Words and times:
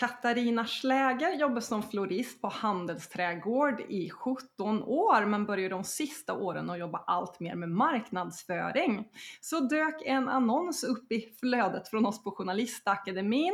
Katarina 0.00 0.66
Schläger 0.66 1.32
jobbade 1.32 1.60
som 1.60 1.82
florist 1.82 2.40
på 2.40 2.48
Handelsträdgård 2.48 3.80
i 3.80 4.10
17 4.10 4.82
år 4.82 5.26
men 5.26 5.46
började 5.46 5.74
de 5.74 5.84
sista 5.84 6.34
åren 6.34 6.70
att 6.70 6.78
jobba 6.78 6.98
allt 7.06 7.40
mer 7.40 7.54
med 7.54 7.68
marknadsföring. 7.68 9.08
Så 9.40 9.60
dök 9.60 10.02
en 10.04 10.28
annons 10.28 10.84
upp 10.84 11.12
i 11.12 11.20
flödet 11.40 11.88
från 11.88 12.06
oss 12.06 12.24
på 12.24 12.30
Journalistakademin 12.30 13.52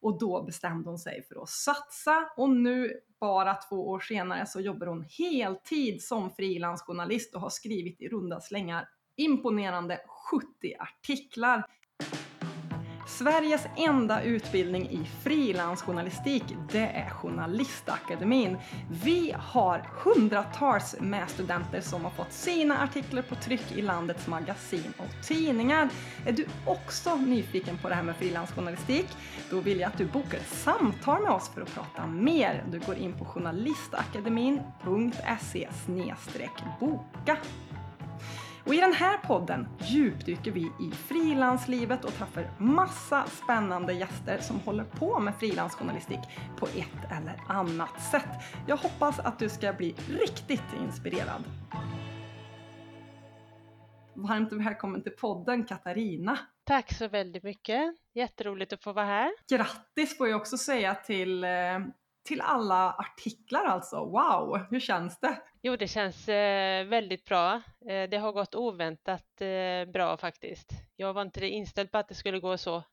och 0.00 0.18
då 0.18 0.42
bestämde 0.42 0.90
hon 0.90 0.98
sig 0.98 1.22
för 1.28 1.42
att 1.42 1.48
satsa 1.48 2.28
och 2.36 2.50
nu 2.50 2.92
bara 3.20 3.54
två 3.54 3.88
år 3.88 4.00
senare 4.00 4.46
så 4.46 4.60
jobbar 4.60 4.86
hon 4.86 5.04
heltid 5.18 6.02
som 6.02 6.30
frilansjournalist 6.30 7.34
och 7.34 7.40
har 7.40 7.50
skrivit 7.50 8.00
i 8.00 8.08
runda 8.08 8.40
slängar 8.40 8.88
imponerande 9.16 10.00
70 10.30 10.74
artiklar. 10.78 11.66
Sveriges 13.22 13.66
enda 13.76 14.22
utbildning 14.22 14.90
i 14.90 15.04
frilansjournalistik, 15.22 16.42
det 16.72 16.86
är 16.86 17.10
Journalistakademin. 17.10 18.56
Vi 19.04 19.34
har 19.38 19.88
hundratals 20.04 20.96
med 21.00 21.30
studenter 21.30 21.80
som 21.80 22.04
har 22.04 22.10
fått 22.10 22.32
sina 22.32 22.82
artiklar 22.82 23.22
på 23.22 23.34
tryck 23.34 23.72
i 23.72 23.82
landets 23.82 24.26
magasin 24.26 24.92
och 24.98 25.26
tidningar. 25.26 25.88
Är 26.26 26.32
du 26.32 26.46
också 26.66 27.16
nyfiken 27.16 27.78
på 27.78 27.88
det 27.88 27.94
här 27.94 28.02
med 28.02 28.16
frilansjournalistik? 28.16 29.06
Då 29.50 29.60
vill 29.60 29.80
jag 29.80 29.88
att 29.88 29.98
du 29.98 30.06
bokar 30.06 30.38
ett 30.38 30.48
samtal 30.48 31.22
med 31.22 31.30
oss 31.30 31.48
för 31.48 31.62
att 31.62 31.74
prata 31.74 32.06
mer. 32.06 32.64
Du 32.70 32.78
går 32.78 32.96
in 32.96 33.18
på 33.18 33.24
journalistakademin.se 33.24 35.68
boka. 36.80 37.36
Och 38.66 38.74
i 38.74 38.80
den 38.80 38.92
här 38.92 39.18
podden 39.18 39.68
djupdyker 39.78 40.50
vi 40.50 40.60
i 40.60 40.90
frilanslivet 40.90 42.04
och 42.04 42.14
träffar 42.14 42.50
massa 42.58 43.26
spännande 43.26 43.92
gäster 43.92 44.38
som 44.38 44.60
håller 44.60 44.84
på 44.84 45.20
med 45.20 45.34
frilansjournalistik 45.36 46.18
på 46.58 46.66
ett 46.66 47.12
eller 47.18 47.40
annat 47.48 48.02
sätt. 48.02 48.28
Jag 48.66 48.76
hoppas 48.76 49.18
att 49.18 49.38
du 49.38 49.48
ska 49.48 49.72
bli 49.72 49.94
riktigt 50.08 50.74
inspirerad. 50.80 51.44
Varmt 54.14 54.52
välkommen 54.52 55.02
till 55.02 55.12
podden 55.12 55.64
Katarina. 55.64 56.38
Tack 56.64 56.92
så 56.92 57.08
väldigt 57.08 57.42
mycket. 57.42 57.94
Jätteroligt 58.14 58.72
att 58.72 58.82
få 58.82 58.92
vara 58.92 59.06
här. 59.06 59.32
Grattis 59.50 60.18
får 60.18 60.28
jag 60.28 60.40
också 60.40 60.58
säga 60.58 60.94
till 60.94 61.44
eh, 61.44 61.50
till 62.24 62.40
alla 62.40 62.92
artiklar 62.92 63.64
alltså. 63.64 63.96
Wow, 63.96 64.66
hur 64.70 64.80
känns 64.80 65.20
det? 65.20 65.38
Jo, 65.64 65.76
det 65.76 65.88
känns 65.88 66.28
eh, 66.28 66.84
väldigt 66.84 67.24
bra. 67.24 67.54
Eh, 67.88 68.08
det 68.10 68.18
har 68.18 68.32
gått 68.32 68.54
oväntat 68.54 69.40
eh, 69.40 69.92
bra 69.92 70.16
faktiskt. 70.16 70.70
Jag 70.96 71.12
var 71.12 71.22
inte 71.22 71.46
inställd 71.46 71.90
på 71.90 71.98
att 71.98 72.08
det 72.08 72.14
skulle 72.14 72.40
gå 72.40 72.58
så 72.58 72.84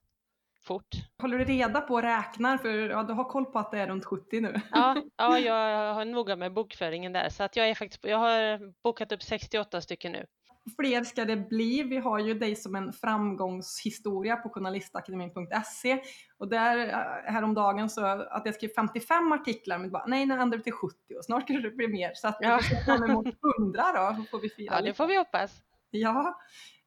fort. 0.62 0.88
Håller 1.22 1.38
du 1.38 1.46
reda 1.46 1.82
på 1.82 1.94
och 1.94 2.02
räknar? 2.02 2.58
För 2.58 2.90
ja, 2.90 3.04
du 3.04 3.14
har 3.14 3.24
koll 3.24 3.46
på 3.46 3.60
att 3.60 3.72
det 3.72 3.80
är 3.80 3.88
runt 3.88 4.06
70 4.06 4.42
nu. 4.42 4.62
Ja, 4.72 4.96
ja 5.18 5.40
jag 5.46 5.94
har 5.94 6.06
noga 6.06 6.36
med 6.36 6.54
bokföringen 6.54 7.14
där 7.14 7.30
så 7.30 7.44
att 7.44 7.56
jag, 7.56 7.70
är 7.70 7.76
faktiskt, 7.76 8.06
jag 8.06 8.18
har 8.18 8.60
bokat 8.84 9.12
upp 9.12 9.24
68 9.24 9.82
stycken 9.82 10.12
nu 10.12 10.26
fler 10.70 11.04
ska 11.04 11.26
det 11.26 11.36
bli. 11.36 11.84
Vi 11.84 11.98
har 11.98 12.20
ju 12.20 12.34
dig 12.34 12.56
som 12.56 12.76
en 12.76 12.94
framgångshistoria 12.94 14.36
på 14.36 14.50
journalistakademin.se 14.50 16.02
och 16.38 16.50
där 16.50 16.78
eh, 16.78 17.34
häromdagen 17.34 17.90
så 17.90 18.06
att 18.06 18.42
jag 18.46 18.56
skrev 18.56 18.70
55 18.70 19.32
artiklar 19.32 19.78
men 19.78 19.92
bara 19.92 20.06
nej 20.06 20.26
nu 20.26 20.34
ändrar 20.34 20.58
vi 20.58 20.64
till 20.64 20.74
70 20.74 20.96
och 21.18 21.26
snart 21.26 21.48
kanske 21.48 21.70
det 21.70 21.76
blir 21.76 21.88
mer 21.88 22.12
så 22.16 22.28
att 22.28 22.38
ja. 22.40 22.60
vi 22.70 22.76
fram 22.76 23.04
emot 23.04 23.28
100 23.60 23.84
då 23.96 24.24
så 24.24 24.30
får 24.32 24.40
vi 24.40 24.50
fira 24.50 24.76
Ja 24.76 24.82
det 24.82 24.94
får 24.94 25.08
vi 25.08 25.18
hoppas. 25.18 25.62
Ja, 25.92 26.40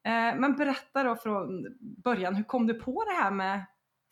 eh, 0.03 0.11
men 0.11 0.55
berätta 0.55 1.03
då 1.03 1.15
från 1.15 1.65
början, 1.79 2.35
hur 2.35 2.43
kom 2.43 2.67
du 2.67 2.73
på 2.73 3.03
det 3.03 3.23
här 3.23 3.31
med 3.31 3.65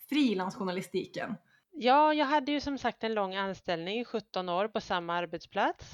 frilansjournalistiken? 0.10 1.36
Ja, 1.74 2.14
jag 2.14 2.26
hade 2.26 2.52
ju 2.52 2.62
som 2.62 2.78
sagt 2.78 3.04
en 3.04 3.14
lång 3.14 3.36
anställning 3.36 4.00
i 4.00 4.06
17 4.06 4.50
år 4.50 4.68
på 4.68 4.82
samma 4.82 5.14
arbetsplats 5.14 5.92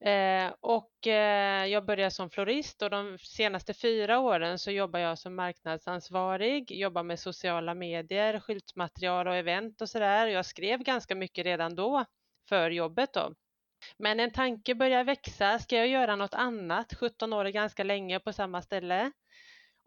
Eh, 0.00 0.52
och 0.60 1.06
eh, 1.06 1.66
jag 1.66 1.86
började 1.86 2.10
som 2.10 2.30
florist 2.30 2.82
och 2.82 2.90
de 2.90 3.18
senaste 3.18 3.74
fyra 3.74 4.18
åren 4.18 4.58
så 4.58 4.70
jobbar 4.70 5.00
jag 5.00 5.18
som 5.18 5.34
marknadsansvarig, 5.36 6.72
jobbar 6.72 7.02
med 7.02 7.18
sociala 7.20 7.74
medier, 7.74 8.40
skyltmaterial 8.40 9.28
och 9.28 9.36
event 9.36 9.80
och 9.80 9.88
sådär. 9.88 10.26
Jag 10.26 10.46
skrev 10.46 10.80
ganska 10.82 11.14
mycket 11.14 11.44
redan 11.44 11.74
då 11.74 12.04
för 12.48 12.70
jobbet 12.70 13.12
då. 13.12 13.32
Men 13.98 14.20
en 14.20 14.30
tanke 14.30 14.74
börjar 14.74 15.04
växa, 15.04 15.58
ska 15.58 15.76
jag 15.76 15.88
göra 15.88 16.16
något 16.16 16.34
annat? 16.34 16.94
17 16.94 17.32
år 17.32 17.44
är 17.44 17.50
ganska 17.50 17.84
länge 17.84 18.20
på 18.20 18.32
samma 18.32 18.62
ställe. 18.62 19.12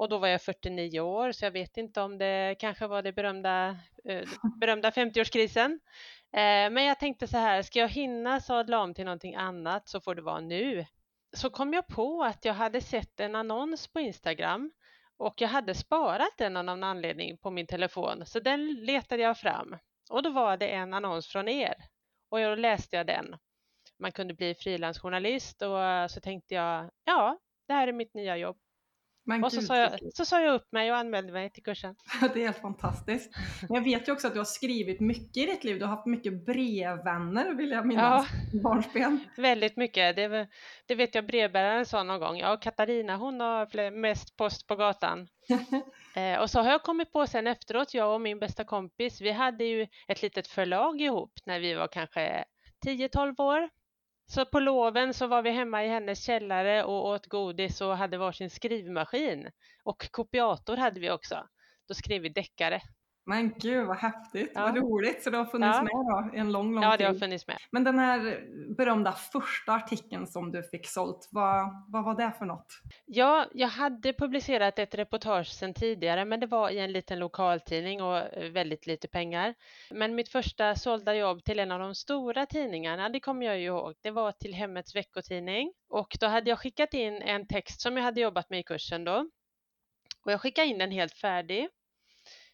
Och 0.01 0.09
då 0.09 0.17
var 0.17 0.27
jag 0.27 0.41
49 0.41 0.99
år 0.99 1.31
så 1.31 1.45
jag 1.45 1.51
vet 1.51 1.77
inte 1.77 2.01
om 2.01 2.17
det 2.17 2.55
kanske 2.59 2.87
var 2.87 3.01
det 3.01 3.13
berömda, 3.13 3.77
eh, 4.05 4.29
berömda 4.59 4.91
50-årskrisen. 4.91 5.79
Eh, 6.33 6.69
men 6.71 6.83
jag 6.83 6.99
tänkte 6.99 7.27
så 7.27 7.37
här, 7.37 7.61
ska 7.61 7.79
jag 7.79 7.89
hinna 7.89 8.39
sadla 8.39 8.79
om 8.79 8.93
till 8.93 9.05
någonting 9.05 9.35
annat 9.35 9.89
så 9.89 10.01
får 10.01 10.15
det 10.15 10.21
vara 10.21 10.39
nu. 10.39 10.85
Så 11.33 11.49
kom 11.49 11.73
jag 11.73 11.87
på 11.87 12.23
att 12.23 12.45
jag 12.45 12.53
hade 12.53 12.81
sett 12.81 13.19
en 13.19 13.35
annons 13.35 13.87
på 13.87 13.99
Instagram 13.99 14.71
och 15.17 15.41
jag 15.41 15.47
hade 15.47 15.75
sparat 15.75 16.37
den 16.37 16.57
av 16.57 16.65
någon 16.65 16.83
anledning 16.83 17.37
på 17.37 17.51
min 17.51 17.67
telefon 17.67 18.25
så 18.25 18.39
den 18.39 18.73
letade 18.73 19.21
jag 19.21 19.37
fram 19.37 19.77
och 20.09 20.23
då 20.23 20.29
var 20.29 20.57
det 20.57 20.67
en 20.67 20.93
annons 20.93 21.27
från 21.27 21.47
er 21.47 21.75
och 22.29 22.39
då 22.39 22.55
läste 22.55 22.95
jag 22.95 23.07
den. 23.07 23.35
Man 23.99 24.11
kunde 24.11 24.33
bli 24.33 24.55
frilansjournalist 24.55 25.61
och 25.61 26.11
så 26.11 26.21
tänkte 26.21 26.55
jag 26.55 26.89
ja, 27.05 27.37
det 27.67 27.73
här 27.73 27.87
är 27.87 27.93
mitt 27.93 28.13
nya 28.13 28.37
jobb. 28.37 28.57
Men 29.31 29.43
och 29.43 29.53
så 29.53 29.61
sa, 29.61 29.77
jag, 29.77 29.99
så 30.13 30.25
sa 30.25 30.41
jag 30.41 30.55
upp 30.55 30.71
mig 30.71 30.91
och 30.91 30.97
anmälde 30.97 31.33
mig 31.33 31.49
till 31.49 31.63
kursen. 31.63 31.95
det 32.33 32.39
är 32.39 32.45
helt 32.45 32.61
fantastiskt. 32.61 33.35
Men 33.69 33.75
jag 33.75 33.83
vet 33.83 34.07
ju 34.07 34.11
också 34.11 34.27
att 34.27 34.33
du 34.33 34.39
har 34.39 34.45
skrivit 34.45 34.99
mycket 34.99 35.37
i 35.37 35.45
ditt 35.45 35.63
liv. 35.63 35.79
Du 35.79 35.85
har 35.85 35.95
haft 35.95 36.05
mycket 36.05 36.45
brevvänner 36.45 37.53
vill 37.53 37.71
jag 37.71 37.85
minnas. 37.85 38.27
Ja, 38.53 38.59
barnsben. 38.63 39.19
väldigt 39.37 39.77
mycket. 39.77 40.15
Det, 40.15 40.47
det, 40.85 40.95
vet 40.95 41.15
jag 41.15 41.25
brevbäraren 41.25 41.85
sa 41.85 42.03
någon 42.03 42.19
gång. 42.19 42.37
Ja, 42.37 42.57
Katarina 42.57 43.15
hon 43.15 43.39
har 43.39 43.91
mest 43.91 44.37
post 44.37 44.67
på 44.67 44.75
gatan. 44.75 45.27
eh, 46.15 46.39
och 46.39 46.49
så 46.49 46.61
har 46.61 46.71
jag 46.71 46.83
kommit 46.83 47.11
på 47.11 47.27
sen 47.27 47.47
efteråt, 47.47 47.93
jag 47.93 48.13
och 48.13 48.21
min 48.21 48.39
bästa 48.39 48.63
kompis, 48.63 49.21
vi 49.21 49.31
hade 49.31 49.63
ju 49.63 49.87
ett 50.07 50.21
litet 50.21 50.47
förlag 50.47 51.01
ihop 51.01 51.33
när 51.45 51.59
vi 51.59 51.73
var 51.73 51.87
kanske 51.87 52.45
10-12 52.85 53.41
år. 53.41 53.69
Så 54.33 54.45
på 54.45 54.59
loven 54.59 55.13
så 55.13 55.27
var 55.27 55.41
vi 55.41 55.51
hemma 55.51 55.85
i 55.85 55.87
hennes 55.87 56.23
källare 56.23 56.83
och 56.83 57.07
åt 57.07 57.27
godis 57.27 57.81
och 57.81 57.97
hade 57.97 58.17
varsin 58.17 58.49
skrivmaskin. 58.49 59.49
Och 59.83 60.11
kopiator 60.11 60.77
hade 60.77 60.99
vi 60.99 61.11
också. 61.11 61.47
Då 61.87 61.93
skrev 61.93 62.21
vi 62.21 62.29
deckare. 62.29 62.81
Men 63.25 63.53
gud 63.59 63.87
vad 63.87 63.97
häftigt, 63.97 64.51
ja. 64.55 64.61
vad 64.61 64.77
roligt. 64.77 65.23
Så 65.23 65.29
det 65.29 65.37
har 65.37 65.45
funnits 65.45 65.77
ja. 65.77 65.83
med 65.83 65.91
då, 65.91 66.37
en 66.37 66.51
lång, 66.51 66.73
lång 66.73 66.83
tid. 66.83 66.91
Ja, 66.91 66.97
det 66.97 67.03
har 67.03 67.13
funnits 67.13 67.47
med. 67.47 67.57
Men 67.71 67.83
den 67.83 67.99
här 67.99 68.43
berömda 68.77 69.11
första 69.11 69.71
artikeln 69.71 70.27
som 70.27 70.51
du 70.51 70.63
fick 70.63 70.87
sålt, 70.87 71.29
vad, 71.31 71.85
vad 71.87 72.05
var 72.05 72.15
det 72.15 72.31
för 72.37 72.45
något? 72.45 72.67
Ja, 73.05 73.45
jag 73.53 73.67
hade 73.67 74.13
publicerat 74.13 74.79
ett 74.79 74.95
reportage 74.95 75.47
sedan 75.47 75.73
tidigare, 75.73 76.25
men 76.25 76.39
det 76.39 76.47
var 76.47 76.69
i 76.69 76.79
en 76.79 76.91
liten 76.91 77.19
lokaltidning 77.19 78.01
och 78.01 78.17
eh, 78.17 78.51
väldigt 78.51 78.87
lite 78.87 79.07
pengar. 79.07 79.55
Men 79.91 80.15
mitt 80.15 80.29
första 80.29 80.75
sålda 80.75 81.15
jobb 81.15 81.43
till 81.43 81.59
en 81.59 81.71
av 81.71 81.79
de 81.79 81.95
stora 81.95 82.45
tidningarna, 82.45 83.09
det 83.09 83.19
kommer 83.19 83.45
jag 83.45 83.59
ju 83.59 83.65
ihåg, 83.65 83.95
det 84.01 84.11
var 84.11 84.31
till 84.31 84.53
Hemmets 84.53 84.95
veckotidning 84.95 85.73
och 85.89 86.17
då 86.19 86.27
hade 86.27 86.49
jag 86.49 86.59
skickat 86.59 86.93
in 86.93 87.21
en 87.21 87.47
text 87.47 87.81
som 87.81 87.97
jag 87.97 88.03
hade 88.03 88.21
jobbat 88.21 88.49
med 88.49 88.59
i 88.59 88.63
kursen 88.63 89.03
då. 89.03 89.29
Och 90.25 90.31
jag 90.31 90.41
skickade 90.41 90.67
in 90.67 90.77
den 90.77 90.91
helt 90.91 91.13
färdig 91.13 91.69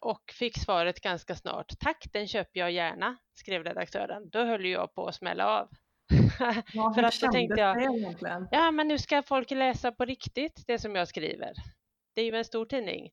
och 0.00 0.32
fick 0.32 0.58
svaret 0.58 1.00
ganska 1.00 1.34
snart. 1.34 1.78
Tack, 1.78 2.06
den 2.12 2.28
köper 2.28 2.60
jag 2.60 2.70
gärna, 2.72 3.16
skrev 3.34 3.64
redaktören. 3.64 4.30
Då 4.30 4.44
höll 4.44 4.66
jag 4.66 4.94
på 4.94 5.06
att 5.06 5.14
smälla 5.14 5.46
av. 5.46 5.68
Ja, 6.72 6.94
För 6.94 7.02
att 7.02 7.20
då 7.20 7.32
tänkte 7.32 7.60
jag, 7.60 7.82
egentligen? 7.82 8.48
ja 8.50 8.70
men 8.70 8.88
nu 8.88 8.98
ska 8.98 9.22
folk 9.22 9.50
läsa 9.50 9.92
på 9.92 10.04
riktigt 10.04 10.64
det 10.66 10.78
som 10.78 10.94
jag 10.94 11.08
skriver. 11.08 11.52
Det 12.14 12.20
är 12.20 12.24
ju 12.24 12.36
en 12.36 12.44
stor 12.44 12.64
tidning. 12.64 13.10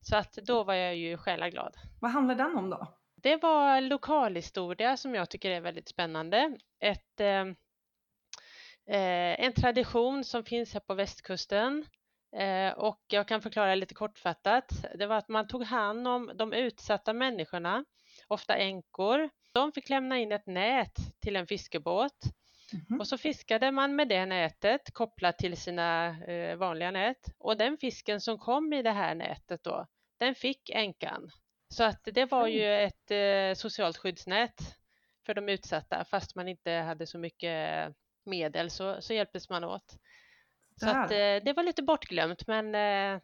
Så 0.00 0.16
att 0.16 0.32
då 0.32 0.64
var 0.64 0.74
jag 0.74 0.96
ju 0.96 1.16
själaglad. 1.16 1.76
Vad 2.00 2.10
handlar 2.10 2.34
den 2.34 2.56
om 2.56 2.70
då? 2.70 2.94
Det 3.22 3.36
var 3.36 3.80
lokalhistoria 3.80 4.96
som 4.96 5.14
jag 5.14 5.30
tycker 5.30 5.50
är 5.50 5.60
väldigt 5.60 5.88
spännande. 5.88 6.56
Ett, 6.80 7.20
eh, 7.20 7.46
eh 8.96 9.44
en 9.44 9.52
tradition 9.52 10.24
som 10.24 10.44
finns 10.44 10.74
här 10.74 10.80
på 10.80 10.94
västkusten 10.94 11.86
och 12.76 13.00
jag 13.06 13.28
kan 13.28 13.42
förklara 13.42 13.74
lite 13.74 13.94
kortfattat. 13.94 14.84
Det 14.94 15.06
var 15.06 15.16
att 15.16 15.28
man 15.28 15.48
tog 15.48 15.64
hand 15.64 16.08
om 16.08 16.30
de 16.34 16.52
utsatta 16.52 17.12
människorna, 17.12 17.84
ofta 18.28 18.56
änkor. 18.56 19.30
De 19.52 19.72
fick 19.72 19.88
lämna 19.88 20.18
in 20.18 20.32
ett 20.32 20.46
nät 20.46 21.20
till 21.20 21.36
en 21.36 21.46
fiskebåt 21.46 22.24
mm 22.72 22.84
-hmm. 22.84 22.98
och 22.98 23.08
så 23.08 23.18
fiskade 23.18 23.72
man 23.72 23.96
med 23.96 24.08
det 24.08 24.26
nätet 24.26 24.92
kopplat 24.92 25.38
till 25.38 25.56
sina 25.56 26.20
eh, 26.24 26.56
vanliga 26.56 26.90
nät 26.90 27.34
och 27.38 27.56
den 27.56 27.76
fisken 27.76 28.20
som 28.20 28.38
kom 28.38 28.72
i 28.72 28.82
det 28.82 28.90
här 28.90 29.14
nätet 29.14 29.64
då, 29.64 29.86
den 30.18 30.34
fick 30.34 30.70
änkan. 30.70 31.30
Så 31.68 31.84
att 31.84 32.00
det 32.04 32.24
var 32.24 32.46
ju 32.46 32.74
ett 32.74 33.10
eh, 33.10 33.54
socialt 33.54 33.96
skyddsnät 33.96 34.76
för 35.26 35.34
de 35.34 35.48
utsatta 35.48 36.04
fast 36.04 36.36
man 36.36 36.48
inte 36.48 36.70
hade 36.70 37.06
så 37.06 37.18
mycket 37.18 37.94
medel 38.24 38.70
så, 38.70 39.02
så 39.02 39.14
hjälptes 39.14 39.48
man 39.48 39.64
åt. 39.64 39.96
Så 40.80 40.88
att, 40.90 41.10
eh, 41.10 41.16
det 41.44 41.52
var 41.56 41.62
lite 41.62 41.82
bortglömt 41.82 42.46
men 42.46 42.66
eh, 42.66 43.20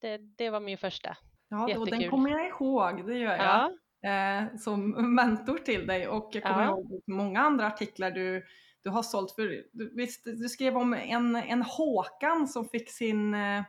det, 0.00 0.18
det 0.38 0.50
var 0.50 0.60
min 0.60 0.78
första. 0.78 1.16
Ja, 1.48 1.78
och 1.78 1.86
den 1.90 2.10
kommer 2.10 2.30
jag 2.30 2.46
ihåg, 2.48 3.06
det 3.06 3.18
gör 3.18 3.36
jag. 3.36 3.72
Ja. 4.00 4.10
eh, 4.10 4.56
som 4.56 4.90
mentor 5.14 5.58
till 5.58 5.86
dig 5.86 6.08
och 6.08 6.30
jag 6.32 6.42
kommer 6.42 6.62
Ja. 6.64 6.68
ihåg 6.68 7.02
många 7.06 7.40
andra 7.40 7.66
artiklar 7.66 8.10
du, 8.10 8.44
du 8.82 8.90
har 8.90 9.02
sålt 9.02 9.32
för. 9.32 9.64
Du, 9.72 9.92
visst, 9.96 10.24
du 10.24 10.48
skrev 10.48 10.76
om 10.76 10.94
en, 10.94 11.36
en 11.36 11.62
Håkan 11.62 12.48
som 12.48 12.68
fick 12.68 12.90
sin 12.90 13.34
eh, 13.34 13.62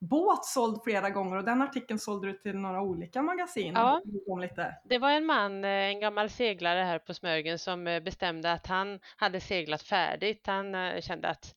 båt 0.00 0.44
såld 0.44 0.80
flera 0.84 1.10
gånger 1.10 1.36
och 1.36 1.44
den 1.44 1.62
artikeln 1.62 1.98
sålde 1.98 2.26
du 2.26 2.32
till 2.38 2.56
några 2.58 2.82
olika 2.82 3.22
magasin. 3.22 3.72
Ja. 3.74 4.02
Lite. 4.40 4.74
Det 4.84 4.98
var 4.98 5.10
en 5.10 5.26
man, 5.26 5.64
eh, 5.64 5.70
en 5.70 6.00
gammal 6.00 6.30
seglare 6.30 6.80
här 6.80 6.98
på 6.98 7.14
Smögen 7.14 7.58
som 7.58 7.84
bestämde 7.84 8.52
att 8.52 8.66
han 8.66 9.00
hade 9.16 9.40
seglat 9.40 9.82
färdigt. 9.82 10.46
Han 10.46 10.74
kände 11.02 11.28
att 11.28 11.54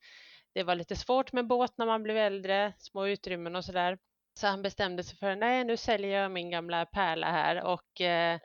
det 0.56 0.64
var 0.64 0.76
lite 0.76 0.96
svårt 0.96 1.34
med 1.34 1.48
båt 1.48 1.78
när 1.78 1.86
man 1.86 2.04
blev 2.04 2.18
äldre, 2.18 2.74
små 2.78 3.08
utrymmen 3.08 3.56
och 3.56 3.66
sådär. 3.66 3.98
Så 4.34 4.48
han 4.48 4.62
bestämde 4.62 5.04
sig 5.04 5.18
för, 5.18 5.36
nej 5.36 5.64
nu 5.64 5.78
säljer 5.78 6.22
jag 6.22 6.32
min 6.32 6.50
gamla 6.50 6.86
pärla 6.86 7.32
här 7.32 7.64
och 7.64 8.02
eh, 8.02 8.40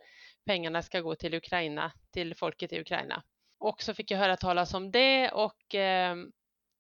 pengarna 0.46 0.82
ska 0.82 1.00
gå 1.00 1.14
till 1.14 1.34
Ukraina, 1.34 1.92
till 2.12 2.34
folket 2.34 2.72
i 2.72 2.80
Ukraina. 2.80 3.22
Och 3.58 3.82
så 3.82 3.94
fick 3.94 4.10
jag 4.10 4.18
höra 4.18 4.36
talas 4.36 4.74
om 4.74 4.90
det 4.90 5.30
och 5.30 5.74
eh, 5.74 6.16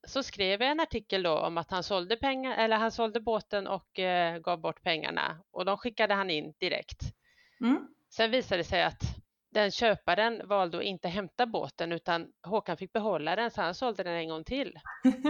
så 0.06 0.22
skrev 0.22 0.62
jag 0.62 0.70
en 0.70 0.80
artikel 0.80 1.22
då 1.22 1.38
om 1.38 1.58
att 1.58 1.70
han 1.70 1.82
sålde 1.82 2.16
pengar, 2.16 2.56
eller 2.56 2.76
han 2.76 2.92
sålde 2.92 3.20
båten 3.20 3.66
och 3.66 3.98
eh, 3.98 4.38
gav 4.38 4.60
bort 4.60 4.82
pengarna 4.82 5.42
och 5.50 5.64
de 5.64 5.78
skickade 5.78 6.14
han 6.14 6.30
in 6.30 6.54
direkt. 6.58 7.00
Mm. 7.60 7.88
Sen 8.08 8.30
visade 8.30 8.60
det 8.60 8.64
sig 8.64 8.82
att 8.82 9.02
den 9.50 9.70
köparen 9.70 10.48
valde 10.48 10.78
att 10.78 10.84
inte 10.84 11.08
hämta 11.08 11.46
båten 11.46 11.92
utan 11.92 12.32
Håkan 12.42 12.76
fick 12.76 12.92
behålla 12.92 13.36
den 13.36 13.50
så 13.50 13.62
han 13.62 13.74
sålde 13.74 14.02
den 14.02 14.14
en 14.14 14.28
gång 14.28 14.44
till. 14.44 14.78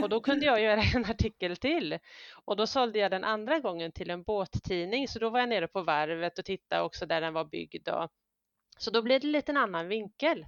Och 0.02 0.08
då 0.08 0.20
kunde 0.20 0.46
jag 0.46 0.62
göra 0.62 0.82
en 0.94 1.04
artikel 1.04 1.56
till. 1.56 1.98
Och 2.44 2.56
då 2.56 2.66
sålde 2.66 2.98
jag 2.98 3.10
den 3.10 3.24
andra 3.24 3.58
gången 3.58 3.92
till 3.92 4.10
en 4.10 4.22
båttidning 4.22 5.08
så 5.08 5.18
då 5.18 5.30
var 5.30 5.40
jag 5.40 5.48
nere 5.48 5.68
på 5.68 5.82
varvet 5.82 6.38
och 6.38 6.44
tittade 6.44 6.82
också 6.82 7.06
där 7.06 7.20
den 7.20 7.34
var 7.34 7.44
byggd. 7.44 7.88
Och... 7.88 8.10
Så 8.78 8.90
då 8.90 9.02
blev 9.02 9.20
det 9.20 9.26
lite 9.26 9.52
en 9.52 9.56
annan 9.56 9.88
vinkel. 9.88 10.46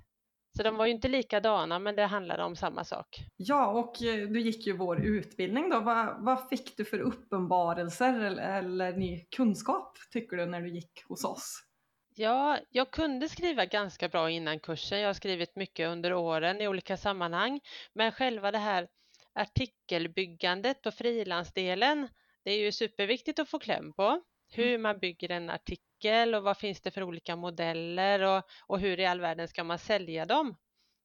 Så 0.57 0.63
de 0.63 0.77
var 0.77 0.87
ju 0.87 0.93
inte 0.93 1.09
likadana 1.09 1.79
men 1.79 1.97
det 1.97 2.07
handlade 2.07 2.45
om 2.45 2.57
samma 2.57 2.85
sak. 2.85 3.25
Ja, 3.37 3.67
och 3.67 4.03
eh, 4.03 4.29
du 4.29 4.41
gick 4.41 4.67
ju 4.67 4.77
vår 4.77 5.07
utbildning 5.07 5.71
då. 5.71 5.81
Vad, 5.81 6.25
vad 6.25 6.49
fick 6.49 6.77
du 6.77 6.85
för 6.85 6.99
uppenbarelser 6.99 8.21
eller, 8.21 8.59
eller 8.59 8.93
ny 8.93 9.27
kunskap 9.37 9.99
tycker 10.11 10.37
du 10.37 10.47
när 10.47 10.61
du 10.61 10.69
gick 10.75 11.05
hos 11.09 11.25
oss? 11.25 11.72
Ja, 12.15 12.59
jag 12.71 12.91
kunde 12.91 13.29
skriva 13.29 13.65
ganska 13.65 14.09
bra 14.09 14.31
innan 14.31 14.61
kursen. 14.61 15.01
Jag 15.01 15.09
har 15.09 15.15
skrivit 15.15 15.57
mycket 15.57 15.89
under 15.89 16.15
åren 16.15 16.61
i 16.61 16.69
olika 16.69 16.97
sammanhang. 16.97 17.61
Men 17.93 18.13
själva 18.13 18.51
det 18.51 18.59
här 18.59 18.89
artikelbyggandet 19.33 20.87
och 20.87 20.95
frilansdelen, 20.95 22.09
det 22.45 22.51
är 22.51 22.59
ju 22.59 22.73
superviktigt 22.73 23.39
att 23.39 23.49
få 23.49 23.59
kläm 23.59 23.93
på. 23.93 24.23
Hur 24.51 24.79
man 24.79 24.99
bygger 24.99 25.31
en 25.31 25.51
artikel 25.51 26.35
och 26.35 26.43
vad 26.43 26.59
finns 26.59 26.81
det 26.81 26.91
för 26.91 27.03
olika 27.03 27.37
modeller 27.37 28.23
och, 28.23 28.45
och 28.67 28.81
hur 28.81 29.01
i 29.01 29.07
all 29.07 29.21
världen 29.21 29.49
ska 29.49 29.65
man 29.65 29.79
sälja 29.79 30.25
dem? 30.25 30.57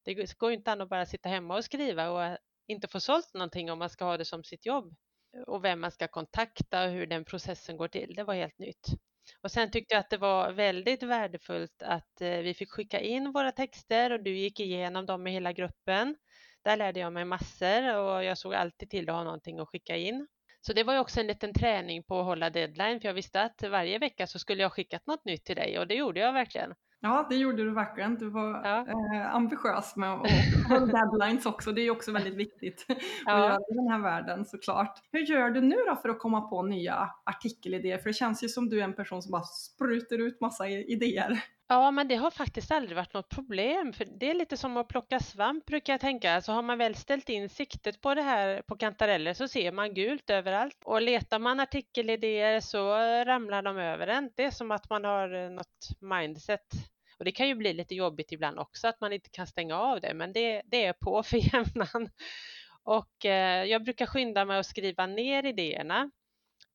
Det 0.05 0.13
går 0.37 0.49
ju 0.49 0.55
inte 0.57 0.71
an 0.71 0.81
att 0.81 0.89
bara 0.89 1.05
sitta 1.05 1.29
hemma 1.29 1.55
och 1.55 1.65
skriva 1.65 2.09
och 2.09 2.37
inte 2.67 2.87
få 2.87 2.99
sålt 2.99 3.33
någonting 3.33 3.71
om 3.71 3.79
man 3.79 3.89
ska 3.89 4.05
ha 4.05 4.17
det 4.17 4.25
som 4.25 4.43
sitt 4.43 4.65
jobb. 4.65 4.95
Och 5.47 5.63
vem 5.63 5.79
man 5.79 5.91
ska 5.91 6.07
kontakta 6.07 6.83
och 6.83 6.91
hur 6.91 7.07
den 7.07 7.25
processen 7.25 7.77
går 7.77 7.87
till, 7.87 8.15
det 8.15 8.23
var 8.23 8.33
helt 8.33 8.59
nytt. 8.59 8.87
Och 9.41 9.51
sen 9.51 9.71
tyckte 9.71 9.93
jag 9.95 9.99
att 9.99 10.09
det 10.09 10.17
var 10.17 10.51
väldigt 10.51 11.03
värdefullt 11.03 11.83
att 11.83 12.21
eh, 12.21 12.29
vi 12.37 12.53
fick 12.53 12.71
skicka 12.71 12.99
in 12.99 13.31
våra 13.31 13.51
texter 13.51 14.11
och 14.11 14.23
du 14.23 14.37
gick 14.37 14.59
igenom 14.59 15.05
dem 15.05 15.23
med 15.23 15.33
hela 15.33 15.53
gruppen. 15.53 16.15
Där 16.63 16.77
lärde 16.77 16.99
jag 16.99 17.13
mig 17.13 17.25
massor 17.25 17.95
och 17.95 18.23
jag 18.23 18.37
såg 18.37 18.53
alltid 18.53 18.89
till 18.89 19.09
att 19.09 19.15
ha 19.15 19.23
någonting 19.23 19.59
att 19.59 19.69
skicka 19.69 19.95
in. 19.95 20.27
Så 20.61 20.73
det 20.73 20.83
var 20.83 20.93
ju 20.93 20.99
också 20.99 21.19
en 21.19 21.27
liten 21.27 21.53
träning 21.53 22.03
på 22.03 22.19
att 22.19 22.25
hålla 22.25 22.49
deadline 22.49 23.01
för 23.01 23.07
jag 23.07 23.13
visste 23.13 23.41
att 23.41 23.63
varje 23.63 23.99
vecka 23.99 24.27
så 24.27 24.39
skulle 24.39 24.61
jag 24.61 24.71
skickat 24.73 25.07
något 25.07 25.25
nytt 25.25 25.45
till 25.45 25.55
dig 25.55 25.79
och 25.79 25.87
det 25.87 25.95
gjorde 25.95 26.19
jag 26.19 26.33
verkligen. 26.33 26.73
Ja, 26.99 27.27
det 27.29 27.35
gjorde 27.35 27.63
du 27.63 27.71
verkligen. 27.71 28.15
Du 28.15 28.29
var 28.29 28.61
Ja. 28.63 28.85
eh, 28.87 29.35
ambitiös 29.35 29.95
med 29.95 30.13
att 30.13 30.29
hålla 30.69 30.85
deadlines 30.85 31.45
också. 31.45 31.71
Det 31.71 31.81
är 31.81 31.83
ju 31.83 31.91
också 31.91 32.11
väldigt 32.11 32.35
viktigt 32.35 32.85
att 32.89 32.97
Ja. 33.25 33.39
göra 33.39 33.55
i 33.71 33.73
den 33.73 33.87
här 33.87 33.99
världen 33.99 34.45
såklart. 34.45 34.99
Hur 35.11 35.19
gör 35.19 35.49
du 35.49 35.61
nu 35.61 35.75
då 35.87 35.95
för 35.95 36.09
att 36.09 36.19
komma 36.19 36.41
på 36.41 36.61
nya 36.63 37.09
artikelidéer? 37.23 37.97
För 37.97 38.09
det 38.09 38.13
känns 38.13 38.43
ju 38.43 38.49
som 38.49 38.69
du 38.69 38.79
är 38.79 38.83
en 38.83 38.93
person 38.93 39.21
som 39.21 39.31
bara 39.31 39.43
sprutar 39.43 40.17
ut 40.21 40.41
massa 40.41 40.67
idéer. 40.69 41.39
Ja, 41.69 41.91
men 41.91 42.07
det 42.07 42.15
har 42.15 42.31
faktiskt 42.31 42.71
aldrig 42.71 42.95
varit 42.95 43.13
något 43.13 43.29
problem, 43.29 43.93
för 43.93 44.05
det 44.05 44.29
är 44.29 44.33
lite 44.33 44.57
som 44.57 44.77
att 44.77 44.87
plocka 44.87 45.19
svamp 45.19 45.65
brukar 45.65 45.93
jag 45.93 46.01
tänka. 46.01 46.33
Alltså 46.33 46.51
har 46.51 46.61
man 46.61 46.77
väl 46.77 46.95
ställt 46.95 47.29
in 47.29 47.49
siktet 47.49 48.01
på 48.01 48.13
det 48.15 48.21
här 48.21 48.61
på 48.61 48.77
kantareller 48.77 49.33
så 49.33 49.47
ser 49.47 49.71
man 49.71 49.93
gult 49.93 50.29
överallt. 50.29 50.77
Och 50.85 51.01
letar 51.01 51.39
man 51.39 51.59
artikelidéer 51.59 52.59
så 52.59 52.95
ramlar 53.25 53.61
de 53.61 53.77
över 53.77 54.07
en. 54.07 54.31
Det 54.35 54.43
är 54.43 54.51
som 54.51 54.71
att 54.71 54.89
man 54.89 55.03
har 55.03 55.33
eh, 55.33 55.49
något 55.49 55.87
mindset. 55.99 56.65
Och 57.19 57.25
det 57.25 57.31
kan 57.31 57.47
ju 57.47 57.55
bli 57.55 57.73
lite 57.73 57.95
jobbigt 57.95 58.31
ibland 58.31 58.59
också 58.59 58.87
att 58.87 59.01
man 59.01 59.13
inte 59.13 59.29
kan 59.29 59.47
stänga 59.47 59.75
av 59.77 60.01
det, 60.01 60.13
men 60.13 60.33
det, 60.33 60.61
det 60.65 60.85
är 60.85 60.93
på 60.93 61.23
för 61.23 61.37
jämnan. 61.53 62.09
Och 62.83 63.25
eh, 63.25 63.63
jag 63.63 63.83
brukar 63.83 64.05
skynda 64.05 64.45
mig 64.45 64.59
att 64.59 64.65
skriva 64.65 65.05
ner 65.05 65.45
idéerna, 65.45 66.11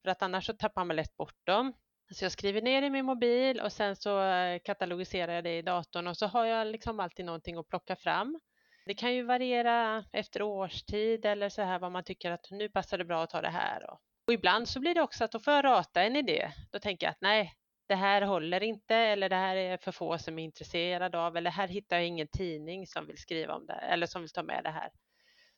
för 0.03 0.11
att 0.11 0.23
annars 0.23 0.47
så 0.47 0.53
tappar 0.53 0.85
man 0.85 0.97
lätt 0.97 1.17
bort 1.17 1.47
dem. 1.47 1.73
Så 2.13 2.25
jag 2.25 2.33
skriver 2.33 2.63
ner 2.63 2.83
i 2.83 2.91
min 2.91 3.05
mobil 3.05 3.61
och 3.61 3.73
sen 3.73 3.97
så 3.97 4.23
eh, 4.23 4.59
katalogiserar 4.65 5.33
jag 5.33 5.45
det 5.45 5.59
i 5.59 5.63
datorn 5.63 6.07
och 6.07 6.17
så 6.17 6.27
har 6.27 6.45
jag 6.45 6.67
liksom 6.67 7.01
alltid 7.01 7.25
någonting 7.25 7.57
att 7.57 7.69
plocka 7.69 7.97
fram. 7.97 8.41
Det 8.87 8.95
kan 8.95 9.15
ju 9.15 9.23
variera 9.23 10.05
efter 10.13 10.43
årstid 10.43 11.25
eller 11.25 11.49
så 11.49 11.63
här 11.63 11.79
vad 11.79 11.93
man 11.93 12.05
tycker 12.05 12.31
att 12.31 12.51
nu 12.51 12.69
passar 12.69 12.99
det 12.99 13.05
bra 13.05 13.23
att 13.23 13.31
ta 13.31 13.41
det 13.41 13.49
här. 13.49 13.91
Och, 13.91 14.01
och 14.27 14.33
ibland 14.33 14.69
så 14.69 14.81
blir 14.81 14.95
det 14.95 15.03
också 15.03 15.25
att 15.25 15.33
då 15.33 15.39
får 15.39 15.53
jag 15.53 15.65
rata 15.65 16.03
en 16.03 16.17
idé. 16.17 16.53
Då 16.71 16.79
tänker 16.79 17.07
jag 17.07 17.11
att 17.11 17.21
nej, 17.21 17.53
det 17.89 17.95
här 17.95 18.23
håller 18.23 18.63
inte 18.63 18.97
eller 18.97 19.29
det 19.29 19.37
här 19.37 19.57
är 19.57 19.77
för 19.77 19.93
få 19.93 20.19
som 20.19 20.39
är 20.39 20.45
intresserade 20.45 21.19
av 21.19 21.37
eller 21.37 21.51
här 21.51 21.69
hittar 21.69 21.97
jag 21.97 22.07
ingen 22.07 22.29
tidning 22.29 22.87
som 22.87 23.07
vill 23.07 23.19
skriva 23.19 23.55
om 23.55 23.67
det 23.67 23.75
eller 23.75 24.07
som 24.07 24.23
vill 24.23 24.31
ta 24.31 24.43
med 24.43 24.65
det 24.65 24.71
här. 24.71 24.91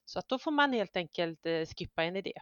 Så 0.04 0.18
att 0.18 0.28
då 0.28 0.38
får 0.38 0.50
man 0.50 0.72
helt 0.72 0.96
enkelt 0.96 1.46
eh, 1.46 1.66
skippa 1.66 2.04
en 2.04 2.16
idé. 2.16 2.32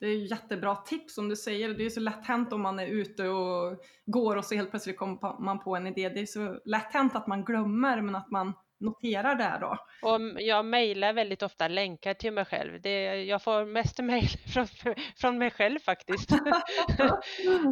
Det 0.00 0.06
är 0.06 0.10
ju 0.10 0.26
jättebra 0.26 0.76
tips 0.76 1.14
som 1.14 1.28
du 1.28 1.36
säger. 1.36 1.68
Det 1.68 1.84
är 1.84 1.90
så 1.90 2.00
lätt 2.00 2.26
hänt 2.26 2.52
om 2.52 2.62
man 2.62 2.78
är 2.78 2.86
ute 2.86 3.28
och 3.28 3.78
går 4.06 4.36
och 4.36 4.44
så 4.44 4.54
helt 4.54 4.70
plötsligt 4.70 4.96
kommer 4.96 5.40
man 5.40 5.58
på 5.58 5.76
en 5.76 5.86
idé. 5.86 6.08
Det 6.08 6.20
är 6.20 6.26
så 6.26 6.60
lätt 6.64 6.92
hänt 6.92 7.16
att 7.16 7.26
man 7.26 7.44
glömmer 7.44 8.00
men 8.00 8.14
att 8.14 8.30
man 8.30 8.52
noterar 8.80 9.34
det 9.34 9.58
då. 9.60 9.78
Och 10.02 10.20
jag 10.42 10.64
mejlar 10.64 11.12
väldigt 11.12 11.42
ofta 11.42 11.68
länkar 11.68 12.14
till 12.14 12.32
mig 12.32 12.44
själv. 12.44 12.80
Det, 12.80 13.24
jag 13.24 13.42
får 13.42 13.64
mest 13.64 13.98
mejl 14.02 14.28
från, 14.28 14.66
från 15.16 15.38
mig 15.38 15.50
själv 15.50 15.78
faktiskt. 15.78 16.30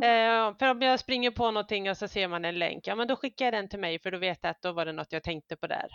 Eh, 0.03 0.57
för 0.59 0.71
om 0.71 0.83
jag 0.83 1.01
springer 1.01 1.31
på 1.31 1.51
någonting 1.51 1.91
och 1.91 1.97
så 1.97 2.09
ser 2.09 2.29
man 2.29 2.45
en 2.45 2.59
länk, 2.59 2.87
ja 2.87 2.95
men 2.95 3.09
då 3.09 3.17
skickar 3.17 3.45
jag 3.45 3.55
den 3.55 3.69
till 3.69 3.79
mig 3.79 3.99
för 3.99 4.11
då 4.11 4.19
vet 4.19 4.39
jag 4.43 4.51
att 4.51 4.63
då 4.63 4.73
var 4.73 4.85
det 4.85 4.93
något 4.93 5.13
jag 5.13 5.23
tänkte 5.23 5.57
på 5.57 5.67
där. 5.67 5.89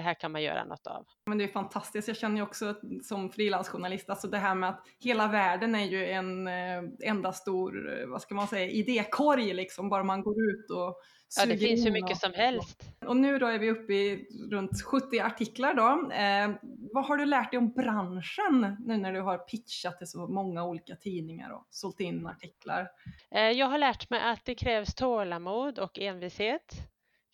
Det 0.00 0.04
här 0.04 0.14
kan 0.14 0.32
man 0.32 0.42
göra 0.42 0.64
något 0.64 0.86
av. 0.86 1.06
Men 1.26 1.38
det 1.38 1.44
är 1.44 1.48
fantastiskt. 1.48 2.08
Jag 2.08 2.16
känner 2.16 2.36
ju 2.36 2.42
också 2.42 2.74
som 3.02 3.30
frilansjournalist, 3.30 4.10
alltså 4.10 4.28
det 4.28 4.38
här 4.38 4.54
med 4.54 4.68
att 4.70 4.86
hela 5.00 5.28
världen 5.28 5.74
är 5.74 5.84
ju 5.86 6.06
en 6.10 6.46
eh, 6.48 6.82
enda 7.02 7.32
stor, 7.32 8.00
eh, 8.00 8.06
vad 8.06 8.22
ska 8.22 8.34
man 8.34 8.46
säga, 8.48 8.66
idékorg 8.70 9.52
liksom, 9.54 9.88
bara 9.88 10.04
man 10.04 10.22
går 10.22 10.36
ut 10.50 10.70
och 10.70 11.00
Ja, 11.38 11.46
det 11.46 11.56
finns 11.58 11.86
hur 11.86 11.90
mycket 11.92 12.10
och- 12.10 12.16
som 12.16 12.32
helst. 12.34 12.82
Och 13.06 13.16
nu 13.16 13.38
då 13.38 13.46
är 13.46 13.58
vi 13.58 13.70
uppe 13.70 13.92
i 13.92 14.26
runt 14.50 14.82
70 14.82 15.20
artiklar 15.20 15.74
då. 15.74 16.12
Eh, 16.14 16.50
vad 16.92 17.04
har 17.06 17.16
du 17.16 17.24
lärt 17.26 17.50
dig 17.50 17.58
om 17.58 17.72
branschen 17.72 18.76
nu 18.86 18.96
när 18.96 19.12
du 19.12 19.20
har 19.20 19.38
pitchat 19.38 19.98
till 19.98 20.06
så 20.06 20.26
många 20.26 20.64
olika 20.64 20.96
tidningar 20.96 21.50
och 21.50 21.66
sålt 21.70 22.00
in 22.00 22.26
artiklar? 22.26 22.88
Eh, 23.30 23.42
Jag 23.50 23.66
har 23.66 23.78
lärt 23.78 24.10
mig 24.10 24.20
att 24.20 24.44
det 24.44 24.54
krävs 24.54 24.94
tålamod 24.94 25.78
och 25.78 25.98
envishet. 25.98 26.74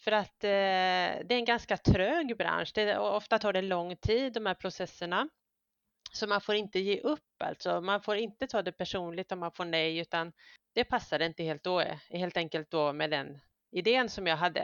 För 0.06 0.12
att 0.12 0.44
eh, 0.44 1.26
det 1.26 1.34
är 1.34 1.38
en 1.38 1.44
ganska 1.44 1.76
trög 1.76 2.36
bransch. 2.36 2.72
Det, 2.74 2.98
ofta 2.98 3.38
tar 3.38 3.52
det 3.52 3.62
lång 3.62 3.96
tid, 3.96 4.32
de 4.32 4.46
här 4.46 4.54
processerna. 4.54 5.28
Så 6.12 6.26
man 6.26 6.40
får 6.40 6.54
inte 6.54 6.78
ge 6.78 7.00
upp 7.00 7.42
alltså. 7.44 7.80
Man 7.80 8.02
får 8.02 8.16
inte 8.16 8.46
ta 8.46 8.62
det 8.62 8.72
personligt 8.72 9.32
om 9.32 9.38
man 9.38 9.52
får 9.52 9.64
nej, 9.64 9.98
utan 9.98 10.32
det 10.74 10.84
passade 10.84 11.26
inte 11.26 11.42
helt 11.42 11.64
då, 11.64 11.80
eh, 11.80 11.96
helt 12.10 12.36
enkelt 12.36 12.70
då 12.70 12.92
med 12.92 13.10
den 13.10 13.38
idén 13.70 14.08
som 14.08 14.26
jag 14.26 14.36
hade. 14.36 14.60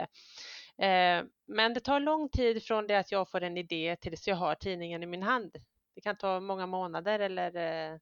Eh, 0.77 1.23
men 1.47 1.73
det 1.73 1.79
tar 1.79 1.99
lång 1.99 2.29
tid 2.29 2.63
från 2.63 2.87
det 2.87 2.95
att 2.95 3.11
jag 3.11 3.29
får 3.29 3.43
en 3.43 3.57
idé 3.57 3.95
tills 3.95 4.27
jag 4.27 4.35
har 4.35 4.55
tidningen 4.55 5.03
i 5.03 5.05
min 5.05 5.23
hand. 5.23 5.55
Det 5.95 6.01
kan 6.01 6.15
ta 6.15 6.39
många 6.39 6.65
månader 6.65 7.19
eller 7.19 7.55
eh, 7.55 7.97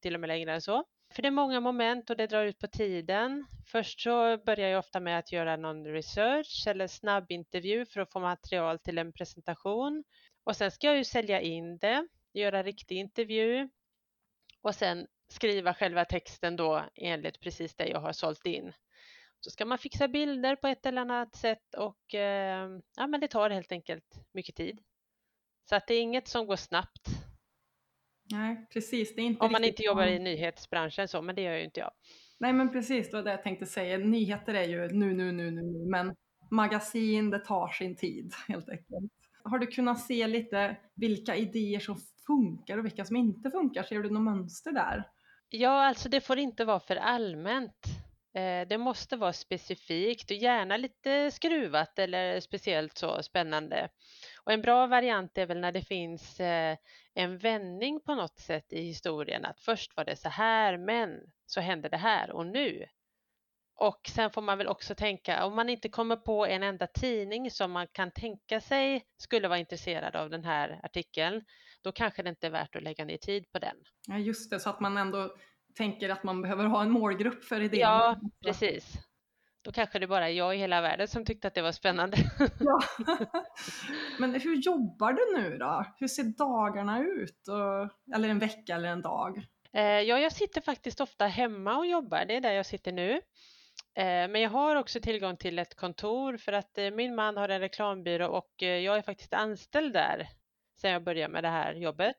till 0.00 0.14
och 0.14 0.20
med 0.20 0.28
längre 0.28 0.52
än 0.52 0.62
så. 0.62 0.84
För 1.12 1.22
det 1.22 1.28
är 1.28 1.30
många 1.30 1.60
moment 1.60 2.10
och 2.10 2.16
det 2.16 2.26
drar 2.26 2.44
ut 2.44 2.58
på 2.58 2.66
tiden. 2.66 3.46
Först 3.66 4.00
så 4.00 4.38
börjar 4.38 4.68
jag 4.68 4.78
ofta 4.78 5.00
med 5.00 5.18
att 5.18 5.32
göra 5.32 5.56
någon 5.56 5.84
research 5.84 6.64
eller 6.66 6.86
snabbintervju 6.86 7.86
för 7.86 8.00
att 8.00 8.12
få 8.12 8.20
material 8.20 8.78
till 8.78 8.98
en 8.98 9.12
presentation. 9.12 10.04
Och 10.44 10.56
sen 10.56 10.70
ska 10.70 10.86
jag 10.86 10.96
ju 10.96 11.04
sälja 11.04 11.40
in 11.40 11.78
det, 11.78 12.08
göra 12.32 12.62
riktig 12.62 12.96
intervju 12.96 13.68
och 14.62 14.74
sen 14.74 15.06
skriva 15.28 15.74
själva 15.74 16.04
texten 16.04 16.56
då 16.56 16.84
enligt 16.94 17.40
precis 17.40 17.74
det 17.74 17.86
jag 17.86 18.00
har 18.00 18.12
sålt 18.12 18.46
in. 18.46 18.72
Så 19.40 19.50
ska 19.50 19.64
man 19.64 19.78
fixa 19.78 20.08
bilder 20.08 20.56
på 20.56 20.68
ett 20.68 20.86
eller 20.86 21.00
annat 21.00 21.36
sätt 21.36 21.74
och 21.74 22.14
eh, 22.14 22.68
ja, 22.96 23.06
men 23.06 23.20
det 23.20 23.28
tar 23.28 23.50
helt 23.50 23.72
enkelt 23.72 24.24
mycket 24.32 24.56
tid. 24.56 24.80
Så 25.68 25.76
att 25.76 25.86
det 25.86 25.94
är 25.94 26.00
inget 26.00 26.28
som 26.28 26.46
går 26.46 26.56
snabbt 26.56 27.21
Nej, 28.32 28.66
precis. 28.72 29.14
Det 29.14 29.20
är 29.20 29.24
inte 29.24 29.44
om 29.44 29.52
man 29.52 29.64
inte 29.64 29.82
jobbar 29.82 30.06
i 30.06 30.18
nyhetsbranschen 30.18 31.08
så, 31.08 31.22
men 31.22 31.34
det 31.34 31.42
gör 31.42 31.54
ju 31.54 31.64
inte 31.64 31.80
jag. 31.80 31.90
Nej 32.40 32.52
men 32.52 32.72
precis, 32.72 33.10
det 33.10 33.16
var 33.16 33.24
det 33.24 33.30
jag 33.30 33.42
tänkte 33.42 33.66
säga. 33.66 33.98
Nyheter 33.98 34.54
är 34.54 34.68
ju 34.68 34.88
nu, 34.88 35.14
nu, 35.14 35.32
nu, 35.32 35.50
nu, 35.50 35.62
men 35.90 36.14
magasin, 36.50 37.30
det 37.30 37.38
tar 37.38 37.68
sin 37.68 37.96
tid 37.96 38.34
helt 38.48 38.68
enkelt. 38.68 39.12
Har 39.44 39.58
du 39.58 39.66
kunnat 39.66 40.00
se 40.00 40.26
lite 40.26 40.76
vilka 40.94 41.36
idéer 41.36 41.80
som 41.80 41.96
funkar 42.26 42.78
och 42.78 42.84
vilka 42.84 43.04
som 43.04 43.16
inte 43.16 43.50
funkar? 43.50 43.82
Ser 43.82 44.02
du 44.02 44.10
något 44.10 44.22
mönster 44.22 44.72
där? 44.72 45.04
Ja, 45.48 45.86
alltså 45.86 46.08
det 46.08 46.20
får 46.20 46.38
inte 46.38 46.64
vara 46.64 46.80
för 46.80 46.96
allmänt. 46.96 47.86
Eh, 48.34 48.68
det 48.68 48.78
måste 48.78 49.16
vara 49.16 49.32
specifikt 49.32 50.30
och 50.30 50.36
gärna 50.36 50.76
lite 50.76 51.30
skruvat 51.30 51.98
eller 51.98 52.40
speciellt 52.40 52.98
så 52.98 53.22
spännande. 53.22 53.88
Och 54.44 54.52
en 54.52 54.62
bra 54.62 54.86
variant 54.86 55.38
är 55.38 55.46
väl 55.46 55.60
när 55.60 55.72
det 55.72 55.82
finns 55.82 56.40
eh, 56.40 56.76
en 57.14 57.38
vändning 57.38 58.00
på 58.00 58.14
något 58.14 58.38
sätt 58.38 58.72
i 58.72 58.82
historien. 58.82 59.44
Att 59.44 59.60
först 59.60 59.96
var 59.96 60.04
det 60.04 60.16
så 60.16 60.28
här, 60.28 60.76
men 60.76 61.20
så 61.46 61.60
hände 61.60 61.88
det 61.88 61.96
här 61.96 62.30
och 62.30 62.46
nu. 62.46 62.86
Och 63.74 64.00
sen 64.08 64.30
får 64.30 64.42
man 64.42 64.58
väl 64.58 64.68
också 64.68 64.94
tänka, 64.94 65.44
om 65.44 65.56
man 65.56 65.68
inte 65.68 65.88
kommer 65.88 66.16
på 66.16 66.46
en 66.46 66.62
enda 66.62 66.86
tidning 66.86 67.50
som 67.50 67.72
man 67.72 67.86
kan 67.86 68.10
tänka 68.10 68.60
sig 68.60 69.04
skulle 69.16 69.48
vara 69.48 69.58
intresserad 69.58 70.16
av 70.16 70.30
den 70.30 70.44
här 70.44 70.80
artikeln, 70.82 71.44
då 71.82 71.92
kanske 71.92 72.22
det 72.22 72.28
inte 72.28 72.46
är 72.46 72.50
värt 72.50 72.76
att 72.76 72.82
lägga 72.82 73.04
ner 73.04 73.16
tid 73.16 73.52
på 73.52 73.58
den. 73.58 73.76
Ja, 74.08 74.18
just 74.18 74.50
det, 74.50 74.60
så 74.60 74.70
att 74.70 74.80
man 74.80 74.96
ändå 74.96 75.36
tänker 75.74 76.08
att 76.08 76.22
man 76.22 76.42
behöver 76.42 76.64
ha 76.64 76.82
en 76.82 76.90
målgrupp 76.90 77.44
för 77.44 77.60
idén. 77.60 77.80
Ja, 77.80 78.20
precis. 78.44 78.94
Då 79.64 79.72
kanske 79.72 79.98
det 79.98 80.06
bara 80.06 80.28
är 80.28 80.32
jag 80.32 80.54
i 80.54 80.58
hela 80.58 80.80
världen 80.80 81.08
som 81.08 81.24
tyckte 81.24 81.48
att 81.48 81.54
det 81.54 81.62
var 81.62 81.72
spännande. 81.72 82.16
Ja. 82.60 82.80
Men 84.18 84.34
hur 84.34 84.56
jobbar 84.56 85.12
du 85.12 85.42
nu 85.42 85.58
då? 85.58 85.86
Hur 85.96 86.08
ser 86.08 86.24
dagarna 86.24 87.00
ut? 87.02 87.48
Eller 88.14 88.28
en 88.28 88.38
vecka 88.38 88.74
eller 88.74 88.88
en 88.88 89.02
dag? 89.02 89.46
Eh, 89.72 89.82
ja, 89.84 90.18
jag 90.18 90.32
sitter 90.32 90.60
faktiskt 90.60 91.00
ofta 91.00 91.26
hemma 91.26 91.78
och 91.78 91.86
jobbar. 91.86 92.24
Det 92.24 92.36
är 92.36 92.40
där 92.40 92.52
jag 92.52 92.66
sitter 92.66 92.92
nu. 92.92 93.12
Eh, 93.94 94.28
men 94.28 94.40
jag 94.40 94.50
har 94.50 94.76
också 94.76 95.00
tillgång 95.00 95.36
till 95.36 95.58
ett 95.58 95.74
kontor 95.74 96.36
för 96.36 96.52
att 96.52 96.78
eh, 96.78 96.90
min 96.90 97.14
man 97.14 97.36
har 97.36 97.48
en 97.48 97.60
reklambyrå 97.60 98.26
och 98.26 98.52
jag 98.58 98.96
är 98.96 99.02
faktiskt 99.02 99.34
anställd 99.34 99.92
där 99.92 100.28
sedan 100.80 100.90
jag 100.90 101.04
började 101.04 101.32
med 101.32 101.44
det 101.44 101.48
här 101.48 101.74
jobbet. 101.74 102.16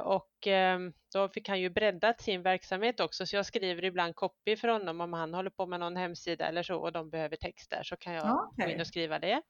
Och 0.00 0.46
ehm, 0.46 0.92
då 1.12 1.28
fick 1.28 1.48
han 1.48 1.60
ju 1.60 1.70
breddat 1.70 2.20
sin 2.20 2.42
verksamhet 2.42 3.00
också 3.00 3.26
så 3.26 3.36
jag 3.36 3.46
skriver 3.46 3.84
ibland 3.84 4.16
copy 4.16 4.56
för 4.56 4.68
honom 4.68 5.00
om 5.00 5.12
han 5.12 5.34
håller 5.34 5.50
på 5.50 5.66
med 5.66 5.80
någon 5.80 5.96
hemsida 5.96 6.48
eller 6.48 6.62
så 6.62 6.76
och 6.76 6.92
de 6.92 7.10
behöver 7.10 7.36
text 7.36 7.70
där 7.70 7.82
så 7.82 7.96
kan 7.96 8.12
jag 8.12 8.48
okay. 8.48 8.66
gå 8.66 8.72
in 8.72 8.80
och 8.80 8.86
skriva 8.86 9.18
det. 9.18 9.42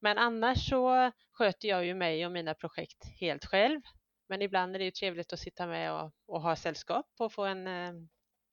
Men 0.00 0.18
annars 0.18 0.68
så 0.68 1.10
sköter 1.32 1.68
jag 1.68 1.86
ju 1.86 1.94
mig 1.94 2.26
och 2.26 2.32
mina 2.32 2.54
projekt 2.54 3.04
helt 3.20 3.44
själv. 3.44 3.80
Men 4.28 4.42
ibland 4.42 4.74
är 4.74 4.78
det 4.78 4.84
ju 4.84 4.90
trevligt 4.90 5.32
att 5.32 5.38
sitta 5.38 5.66
med 5.66 5.92
och, 5.92 6.12
och 6.26 6.42
ha 6.42 6.56
sällskap 6.56 7.06
och 7.18 7.32
få 7.32 7.44
en, 7.44 7.66
eh, 7.66 7.92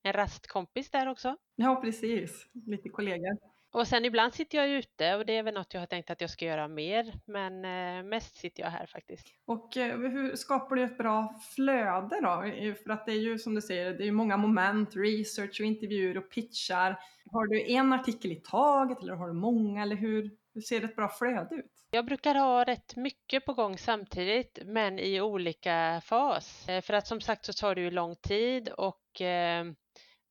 en 0.04 0.14
rastkompis 0.14 0.92
där 0.92 1.08
också. 1.08 1.38
Ja, 1.56 1.76
precis. 1.76 2.48
Lite 2.66 2.90
kollegor. 2.90 3.38
Och 3.72 3.88
sen 3.88 4.06
ibland 4.06 4.34
sitter 4.34 4.58
jag 4.58 4.70
ute 4.70 5.16
och 5.16 5.26
det 5.26 5.38
är 5.38 5.44
väl 5.44 5.54
något 5.54 5.74
jag 5.74 5.82
har 5.82 5.88
tänkt 5.88 6.10
att 6.10 6.22
jag 6.22 6.30
ska 6.30 6.46
göra 6.46 6.68
mer, 6.68 7.14
men 7.26 7.66
eh, 7.66 8.04
mest 8.04 8.38
sitter 8.38 8.64
jag 8.64 8.70
här 8.70 8.86
faktiskt. 8.86 9.28
Och 9.46 9.78
eh, 9.78 9.98
hur 9.98 10.36
skapar 10.36 10.76
du 10.76 10.84
ett 10.84 10.98
bra 10.98 11.40
flöde 11.56 12.22
då? 12.22 12.44
För 12.84 12.90
att 12.90 13.06
det 13.06 13.12
är 13.12 13.22
ju 13.22 13.40
som 13.40 13.56
du 13.56 13.62
säger, 13.62 13.94
det 13.94 14.08
är 14.08 14.12
många 14.12 14.38
moment, 14.38 14.96
research 14.96 15.60
och 15.60 15.66
intervjuer 15.66 16.18
och 16.18 16.32
pitchar. 16.32 17.00
Har 17.32 17.48
du 17.48 17.72
en 17.72 17.94
artikel 17.94 18.32
i 18.32 18.36
taget 18.36 19.02
eller 19.02 19.14
har 19.14 19.28
du 19.28 19.34
många 19.34 19.82
eller 19.82 19.96
hur, 19.96 20.32
hur 20.54 20.62
ser 20.62 20.84
ett 20.84 20.96
bra 20.96 21.10
flöde 21.10 21.56
ut? 21.56 21.72
Jag 21.92 22.06
brukar 22.06 22.36
ha 22.36 22.64
rätt 22.64 22.96
mycket 22.96 23.46
på 23.46 23.54
gång 23.54 23.78
samtidigt, 23.78 24.60
men 24.66 25.00
i 25.00 25.22
olika 25.22 26.02
fas. 26.06 26.70
Eh, 26.70 26.82
för 26.82 26.94
att 26.94 27.08
som 27.08 27.22
sagt 27.22 27.46
så 27.46 27.54
tar 27.54 27.76
det 27.76 27.82
ju 27.82 27.92
lång 27.92 28.16
tid 28.16 28.70
och 28.70 29.22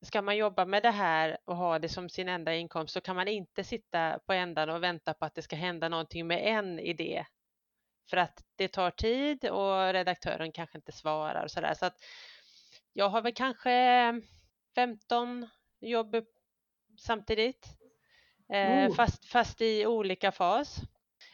ska 0.03 0.23
man 0.23 0.37
jobba 0.37 0.65
med 0.65 0.83
det 0.83 0.91
här 0.91 1.39
och 1.45 1.57
ha 1.57 1.79
det 1.79 1.89
som 1.89 2.09
sin 2.09 2.29
enda 2.29 2.55
inkomst 2.55 2.95
så 2.95 3.01
kan 3.01 3.17
man 3.17 3.29
inte 3.29 3.65
sitta 3.65 4.19
på 4.27 4.33
ändan 4.33 4.71
och 4.71 4.83
vänta 4.83 5.15
på 5.15 5.25
att 5.25 5.35
det 5.35 5.43
ska 5.43 5.57
hända 5.57 5.89
någonting 5.89 6.27
med 6.27 6.47
en 6.47 6.79
idé. 6.79 7.27
För 8.11 8.17
att 8.17 8.45
det 8.57 8.69
tar 8.69 8.91
tid 8.91 9.45
och 9.45 9.93
redaktören 9.93 10.53
kanske 10.53 10.79
inte 10.79 10.93
svarar 10.93 11.45
och 11.45 11.51
sådär. 11.51 11.75
Så 11.75 11.87
att 11.87 11.97
jag 12.93 13.09
har 13.09 13.23
väl 13.23 13.35
kanske 13.35 13.73
15 14.75 15.49
jobb 15.81 16.17
samtidigt. 16.99 17.67
Eh, 18.53 18.89
oh. 18.89 18.95
Fast, 18.95 19.25
fast 19.25 19.61
i 19.61 19.87
olika 19.87 20.33
fas. 20.33 20.81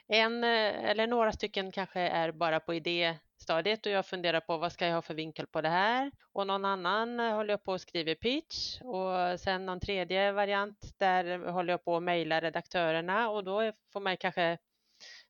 En 0.08 0.44
eh, 0.44 0.90
eller 0.90 1.06
några 1.06 1.32
stycken 1.32 1.72
kanske 1.72 2.00
är 2.00 2.32
bara 2.32 2.60
på 2.60 2.74
idé 2.74 3.18
stadiet 3.42 3.86
och 3.86 3.92
jag 3.92 4.06
funderar 4.06 4.40
på 4.40 4.56
vad 4.56 4.72
ska 4.72 4.86
jag 4.86 4.94
ha 4.94 5.02
för 5.02 5.14
vinkel 5.14 5.46
på 5.46 5.60
det 5.60 5.68
här 5.68 6.12
och 6.32 6.46
någon 6.46 6.64
annan 6.64 7.20
eh, 7.20 7.34
håller 7.34 7.52
jag 7.52 7.64
på 7.64 7.72
och 7.72 7.80
skriver 7.80 8.14
pitch 8.14 8.80
och 8.80 9.40
sen 9.40 9.66
någon 9.66 9.80
tredje 9.80 10.32
variant 10.32 10.94
där 10.98 11.38
håller 11.38 11.72
jag 11.72 11.84
på 11.84 11.96
att 11.96 12.02
mejla 12.02 12.40
redaktörerna 12.40 13.30
och 13.30 13.44
då 13.44 13.72
får 13.92 14.00
man 14.00 14.16
kanske 14.16 14.58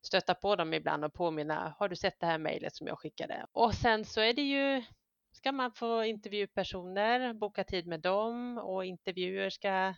stöta 0.01 0.33
på 0.33 0.55
dem 0.55 0.73
ibland 0.73 1.05
och 1.05 1.13
påminna 1.13 1.75
har 1.79 1.89
du 1.89 1.95
sett 1.95 2.19
det 2.19 2.25
här 2.25 2.37
mejlet 2.37 2.75
som 2.75 2.87
jag 2.87 2.99
skickade 2.99 3.45
och 3.51 3.73
sen 3.73 4.05
så 4.05 4.21
är 4.21 4.33
det 4.33 4.41
ju 4.41 4.83
ska 5.31 5.51
man 5.51 5.71
få 5.71 6.03
intervjupersoner, 6.03 7.33
boka 7.33 7.63
tid 7.63 7.87
med 7.87 7.99
dem 7.99 8.57
och 8.57 8.85
intervjuer 8.85 9.49
ska 9.49 9.93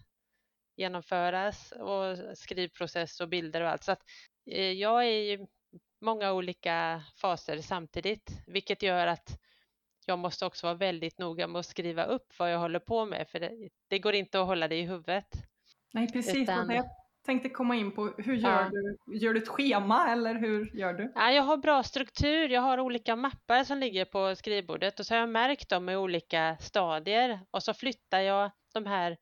genomföras 0.76 1.72
och 1.72 2.38
skrivprocess 2.38 3.20
och 3.20 3.30
bilder 3.30 3.62
och 3.62 3.70
allt. 3.70 3.84
Så 3.84 3.92
att 3.92 4.02
eh, 4.52 4.72
jag 4.72 5.06
är 5.06 5.48
många 6.02 6.34
olika 6.34 7.04
faser 7.16 7.58
samtidigt, 7.58 8.32
vilket 8.48 8.84
gör 8.84 9.08
att 9.08 9.40
jag 10.06 10.20
måste 10.20 10.46
också 10.46 10.68
vara 10.68 10.78
väldigt 10.78 11.18
noga 11.18 11.48
med 11.48 11.60
att 11.60 11.66
skriva 11.66 12.06
upp 12.06 12.34
vad 12.40 12.54
jag 12.54 12.60
håller 12.60 12.80
på 12.80 13.06
med, 13.06 13.28
för 13.30 13.40
det, 13.40 13.70
det 13.88 14.00
går 14.00 14.14
inte 14.14 14.42
att 14.42 14.48
hålla 14.48 14.68
det 14.68 14.76
i 14.76 14.82
huvudet. 14.82 15.28
Nej, 15.94 16.12
precis. 16.12 16.36
Utan... 16.36 16.70
Jag 16.70 16.86
tänkte 17.26 17.50
komma 17.50 17.76
in 17.76 17.92
på, 17.92 18.14
hur 18.18 18.36
gör 18.36 18.50
ja. 18.50 18.70
du? 18.72 19.18
Gör 19.18 19.34
du 19.34 19.42
ett 19.42 19.48
schema 19.48 20.12
eller 20.12 20.36
hur 20.36 20.72
gör 20.74 20.94
du? 20.94 21.12
Ja, 21.16 21.32
jag 21.32 21.44
har 21.44 21.58
bra 21.58 21.84
struktur. 21.84 22.50
Jag 22.50 22.62
har 22.62 22.80
olika 22.80 23.16
mappar 23.16 23.64
som 23.64 23.78
ligger 23.78 24.06
på 24.06 24.36
skrivbordet 24.36 25.00
och 25.00 25.06
så 25.06 25.14
har 25.14 25.20
jag 25.20 25.30
märkt 25.30 25.70
dem 25.70 25.90
i 25.90 25.96
olika 25.96 26.58
stadier 26.60 27.40
och 27.52 27.64
så 27.64 27.74
flyttar 27.74 28.20
jag 28.20 28.52
de 28.74 28.86
här 28.86 29.18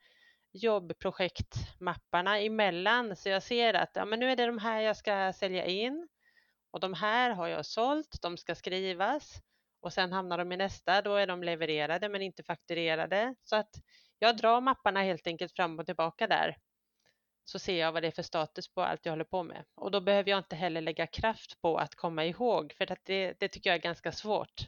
jobbprojektmapparna 0.53 2.39
emellan 2.39 3.15
så 3.15 3.29
jag 3.29 3.43
ser 3.43 3.73
att 3.73 3.91
ja, 3.93 4.05
men 4.05 4.19
nu 4.19 4.31
är 4.31 4.35
det 4.35 4.45
de 4.45 4.57
här 4.57 4.81
jag 4.81 4.97
ska 4.97 5.33
sälja 5.33 5.65
in 5.65 6.07
och 6.73 6.79
de 6.79 6.93
här 6.93 7.29
har 7.29 7.47
jag 7.47 7.65
sålt, 7.65 8.21
de 8.21 8.37
ska 8.37 8.55
skrivas 8.55 9.41
och 9.81 9.93
sen 9.93 10.11
hamnar 10.11 10.37
de 10.37 10.51
i 10.51 10.57
nästa, 10.57 11.01
då 11.01 11.15
är 11.15 11.27
de 11.27 11.43
levererade 11.43 12.09
men 12.09 12.21
inte 12.21 12.43
fakturerade. 12.43 13.35
Så 13.43 13.55
att 13.55 13.75
jag 14.19 14.37
drar 14.37 14.61
mapparna 14.61 15.01
helt 15.01 15.27
enkelt 15.27 15.55
fram 15.55 15.79
och 15.79 15.85
tillbaka 15.85 16.27
där. 16.27 16.57
Så 17.45 17.59
ser 17.59 17.79
jag 17.79 17.91
vad 17.91 18.03
det 18.03 18.07
är 18.07 18.11
för 18.11 18.21
status 18.21 18.73
på 18.73 18.81
allt 18.81 19.05
jag 19.05 19.11
håller 19.11 19.23
på 19.23 19.43
med. 19.43 19.65
Och 19.75 19.91
då 19.91 20.01
behöver 20.01 20.29
jag 20.29 20.39
inte 20.39 20.55
heller 20.55 20.81
lägga 20.81 21.07
kraft 21.07 21.61
på 21.61 21.77
att 21.77 21.95
komma 21.95 22.25
ihåg, 22.25 22.73
för 22.77 22.91
att 22.91 23.05
det, 23.05 23.39
det 23.39 23.47
tycker 23.47 23.69
jag 23.69 23.77
är 23.77 23.81
ganska 23.81 24.11
svårt. 24.11 24.67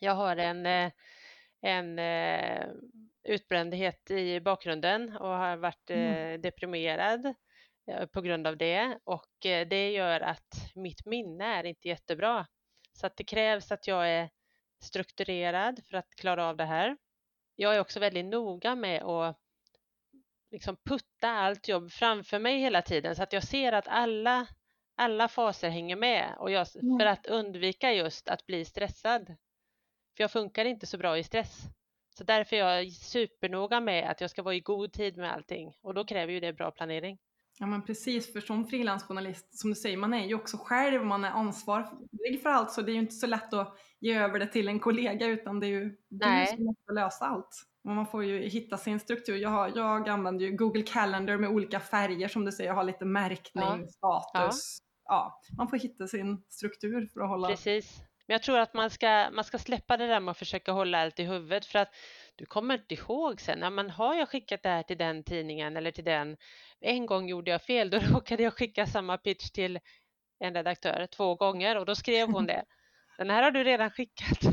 Jag 0.00 0.14
har 0.14 0.36
en, 0.36 0.66
eh, 0.66 0.92
en 1.60 1.98
eh, 1.98 2.66
utbrändhet 3.24 4.10
i 4.10 4.40
bakgrunden 4.40 5.16
och 5.16 5.28
har 5.28 5.56
varit 5.56 5.90
mm. 5.90 6.14
Eh, 6.14 6.40
deprimerad 6.40 7.34
på 8.12 8.20
grund 8.20 8.46
av 8.46 8.56
det 8.56 8.98
och 9.04 9.46
eh, 9.46 9.68
det 9.68 9.90
gör 9.90 10.20
att 10.20 10.72
mitt 10.74 11.06
minne 11.06 11.44
är 11.44 11.64
inte 11.64 11.88
jättebra. 11.88 12.46
Så 12.92 13.06
att 13.06 13.16
det 13.16 13.24
krävs 13.24 13.72
att 13.72 13.86
jag 13.86 14.08
är 14.10 14.30
strukturerad 14.80 15.80
för 15.84 15.96
att 15.96 16.14
klara 16.14 16.46
av 16.46 16.56
det 16.56 16.64
här. 16.64 16.96
Jag 17.56 17.76
är 17.76 17.80
också 17.80 18.00
väldigt 18.00 18.24
noga 18.24 18.74
med 18.74 19.02
att 19.02 19.36
liksom 20.50 20.76
putta 20.76 21.28
allt 21.28 21.68
jobb 21.68 21.92
framför 21.92 22.38
mig 22.38 22.58
hela 22.58 22.82
tiden 22.82 23.16
så 23.16 23.22
att 23.22 23.32
jag 23.32 23.42
ser 23.42 23.72
att 23.72 23.88
alla, 23.88 24.46
alla 24.94 25.28
faser 25.28 25.68
hänger 25.68 25.96
med 25.96 26.34
och 26.38 26.50
jag, 26.50 26.68
för 27.00 27.06
att 27.06 27.26
undvika 27.26 27.92
just 27.92 28.28
att 28.28 28.46
bli 28.46 28.64
stressad. 28.64 29.26
För 30.16 30.24
jag 30.24 30.30
funkar 30.30 30.64
inte 30.64 30.86
så 30.86 30.98
bra 30.98 31.18
i 31.18 31.24
stress. 31.24 31.62
Så 32.18 32.24
därför 32.24 32.56
är 32.56 32.60
jag 32.60 32.92
supernoga 32.92 33.80
med 33.80 34.10
att 34.10 34.20
jag 34.20 34.30
ska 34.30 34.42
vara 34.42 34.54
i 34.54 34.60
god 34.60 34.92
tid 34.92 35.16
med 35.16 35.32
allting 35.32 35.76
och 35.82 35.94
då 35.94 36.04
kräver 36.04 36.32
ju 36.32 36.40
det 36.40 36.52
bra 36.52 36.70
planering. 36.70 37.18
Ja 37.58 37.66
men 37.66 37.82
precis, 37.82 38.32
för 38.32 38.40
som 38.40 38.66
frilansjournalist, 38.66 39.58
som 39.58 39.70
du 39.70 39.76
säger, 39.76 39.96
man 39.96 40.14
är 40.14 40.26
ju 40.26 40.34
också 40.34 40.56
själv, 40.56 41.04
man 41.04 41.24
är 41.24 41.30
ansvarig 41.30 42.42
för 42.42 42.50
allt 42.50 42.72
så 42.72 42.82
det 42.82 42.92
är 42.92 42.94
ju 42.94 43.00
inte 43.00 43.14
så 43.14 43.26
lätt 43.26 43.54
att 43.54 43.78
ge 44.00 44.14
över 44.14 44.38
det 44.38 44.46
till 44.46 44.68
en 44.68 44.80
kollega 44.80 45.26
utan 45.26 45.60
det 45.60 45.66
är 45.66 45.70
ju 45.70 45.96
Nej. 46.10 46.46
du 46.50 46.56
som 46.56 46.64
måste 46.64 46.92
lösa 46.92 47.24
allt. 47.24 47.66
Och 47.84 47.90
man 47.90 48.06
får 48.06 48.24
ju 48.24 48.48
hitta 48.48 48.76
sin 48.76 49.00
struktur. 49.00 49.36
Jag, 49.36 49.50
har, 49.50 49.72
jag 49.74 50.08
använder 50.08 50.44
ju 50.44 50.56
Google 50.56 50.82
Calendar 50.82 51.36
med 51.36 51.50
olika 51.50 51.80
färger 51.80 52.28
som 52.28 52.44
du 52.44 52.52
säger, 52.52 52.70
jag 52.70 52.74
har 52.74 52.84
lite 52.84 53.04
märkning, 53.04 53.64
ja. 53.64 53.88
status. 53.88 54.78
Ja. 55.04 55.40
ja. 55.48 55.56
man 55.56 55.68
får 55.68 55.76
hitta 55.76 56.06
sin 56.06 56.44
struktur 56.48 57.08
för 57.12 57.20
att 57.20 57.28
hålla... 57.28 57.48
Precis. 57.48 58.02
Men 58.26 58.34
jag 58.34 58.42
tror 58.42 58.58
att 58.58 58.74
man 58.74 58.90
ska, 58.90 59.30
man 59.32 59.44
ska 59.44 59.58
släppa 59.58 59.96
det 59.96 60.06
där 60.06 60.20
med 60.20 60.30
att 60.30 60.38
försöka 60.38 60.72
hålla 60.72 61.02
allt 61.02 61.20
i 61.20 61.24
huvudet 61.24 61.66
för 61.66 61.78
att 61.78 61.88
du 62.36 62.46
kommer 62.46 62.74
inte 62.74 62.94
ihåg 62.94 63.40
sen, 63.40 63.60
ja, 63.60 63.70
men 63.70 63.90
har 63.90 64.14
jag 64.14 64.28
skickat 64.28 64.62
det 64.62 64.68
här 64.68 64.82
till 64.82 64.98
den 64.98 65.22
tidningen 65.22 65.76
eller 65.76 65.90
till 65.90 66.04
den, 66.04 66.36
en 66.80 67.06
gång 67.06 67.28
gjorde 67.28 67.50
jag 67.50 67.62
fel, 67.62 67.90
då 67.90 67.98
råkade 67.98 68.42
jag 68.42 68.54
skicka 68.54 68.86
samma 68.86 69.18
pitch 69.18 69.50
till 69.50 69.78
en 70.38 70.54
redaktör 70.54 71.06
två 71.06 71.34
gånger 71.34 71.78
och 71.78 71.86
då 71.86 71.94
skrev 71.94 72.28
hon 72.28 72.46
det. 72.46 72.64
Den 73.18 73.30
här 73.30 73.42
har 73.42 73.50
du 73.50 73.64
redan 73.64 73.90
skickat. 73.90 74.38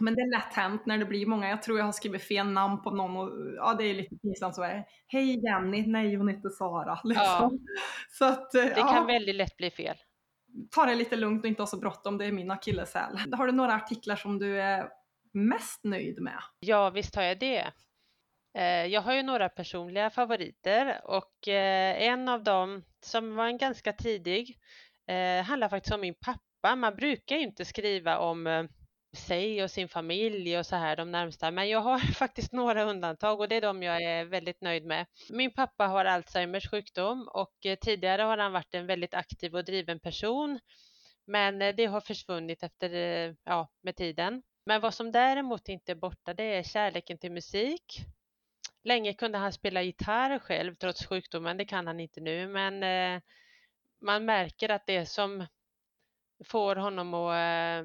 Men 0.00 0.14
det 0.14 0.22
är 0.22 0.30
lätt 0.30 0.54
hänt 0.54 0.86
när 0.86 0.98
det 0.98 1.04
blir 1.04 1.26
många. 1.26 1.48
Jag 1.48 1.62
tror 1.62 1.78
jag 1.78 1.84
har 1.84 1.92
skrivit 1.92 2.22
fel 2.22 2.46
namn 2.46 2.82
på 2.82 2.90
någon 2.90 3.16
och 3.16 3.30
ja, 3.56 3.74
det 3.74 3.84
är 3.84 3.94
lite 3.94 4.16
pinsamt 4.16 4.54
så 4.54 4.62
är 4.62 4.84
Hej 5.06 5.44
Jenny, 5.44 5.86
nej 5.86 6.14
hon 6.14 6.28
heter 6.28 6.48
Sara. 6.48 7.00
Liksom. 7.04 7.24
Ja. 7.24 7.50
Så 8.10 8.24
att, 8.24 8.50
det 8.50 8.74
ja. 8.76 8.92
kan 8.92 9.06
väldigt 9.06 9.34
lätt 9.34 9.56
bli 9.56 9.70
fel. 9.70 9.96
Ta 10.70 10.86
det 10.86 10.94
lite 10.94 11.16
lugnt 11.16 11.44
och 11.44 11.48
inte 11.48 11.62
ha 11.62 11.66
så 11.66 11.76
bråttom, 11.76 12.18
det 12.18 12.24
är 12.24 12.32
min 12.32 12.50
akilleshäl. 12.50 13.18
Har 13.32 13.46
du 13.46 13.52
några 13.52 13.74
artiklar 13.74 14.16
som 14.16 14.38
du 14.38 14.60
är 14.60 14.88
mest 15.32 15.84
nöjd 15.84 16.20
med? 16.20 16.42
Ja, 16.60 16.90
visst 16.90 17.16
har 17.16 17.22
jag 17.22 17.38
det. 17.38 17.72
Eh, 18.58 18.86
jag 18.86 19.00
har 19.00 19.14
ju 19.14 19.22
några 19.22 19.48
personliga 19.48 20.10
favoriter 20.10 21.00
och 21.04 21.48
eh, 21.48 22.02
en 22.02 22.28
av 22.28 22.42
dem 22.42 22.84
som 23.00 23.34
var 23.34 23.46
en 23.46 23.58
ganska 23.58 23.92
tidig 23.92 24.58
eh, 25.06 25.44
handlar 25.44 25.68
faktiskt 25.68 25.94
om 25.94 26.00
min 26.00 26.14
pappa. 26.14 26.76
Man 26.76 26.94
brukar 26.94 27.36
ju 27.36 27.42
inte 27.42 27.64
skriva 27.64 28.18
om 28.18 28.68
sig 29.16 29.62
och 29.62 29.70
sin 29.70 29.88
familj 29.88 30.58
och 30.58 30.66
så 30.66 30.76
här 30.76 30.96
de 30.96 31.10
närmsta. 31.10 31.50
Men 31.50 31.68
jag 31.68 31.80
har 31.80 31.98
faktiskt 32.14 32.52
några 32.52 32.82
undantag 32.84 33.40
och 33.40 33.48
det 33.48 33.56
är 33.56 33.60
de 33.60 33.82
jag 33.82 34.02
är 34.02 34.24
väldigt 34.24 34.60
nöjd 34.60 34.84
med. 34.84 35.06
Min 35.30 35.54
pappa 35.54 35.86
har 35.86 36.04
Alzheimers 36.04 36.70
sjukdom 36.70 37.28
och 37.28 37.66
eh, 37.66 37.78
tidigare 37.78 38.22
har 38.22 38.38
han 38.38 38.52
varit 38.52 38.74
en 38.74 38.86
väldigt 38.86 39.14
aktiv 39.14 39.54
och 39.54 39.64
driven 39.64 40.00
person. 40.00 40.60
Men 41.26 41.62
eh, 41.62 41.74
det 41.74 41.86
har 41.86 42.00
försvunnit 42.00 42.62
efter, 42.62 42.94
eh, 42.94 43.34
ja, 43.44 43.68
med 43.82 43.96
tiden. 43.96 44.42
Men 44.66 44.80
vad 44.80 44.94
som 44.94 45.12
däremot 45.12 45.68
inte 45.68 45.92
är 45.92 45.96
borta 45.96 46.34
det 46.34 46.44
är 46.54 46.62
kärleken 46.62 47.18
till 47.18 47.32
musik. 47.32 48.04
Länge 48.84 49.14
kunde 49.14 49.38
han 49.38 49.52
spela 49.52 49.82
gitarr 49.82 50.38
själv 50.38 50.74
trots 50.74 51.06
sjukdomen, 51.06 51.56
det 51.56 51.64
kan 51.64 51.86
han 51.86 52.00
inte 52.00 52.20
nu, 52.20 52.48
men 52.48 52.80
man 54.00 54.24
märker 54.24 54.68
att 54.68 54.86
det 54.86 55.06
som 55.06 55.46
får 56.44 56.76
honom 56.76 57.14
att 57.14 57.84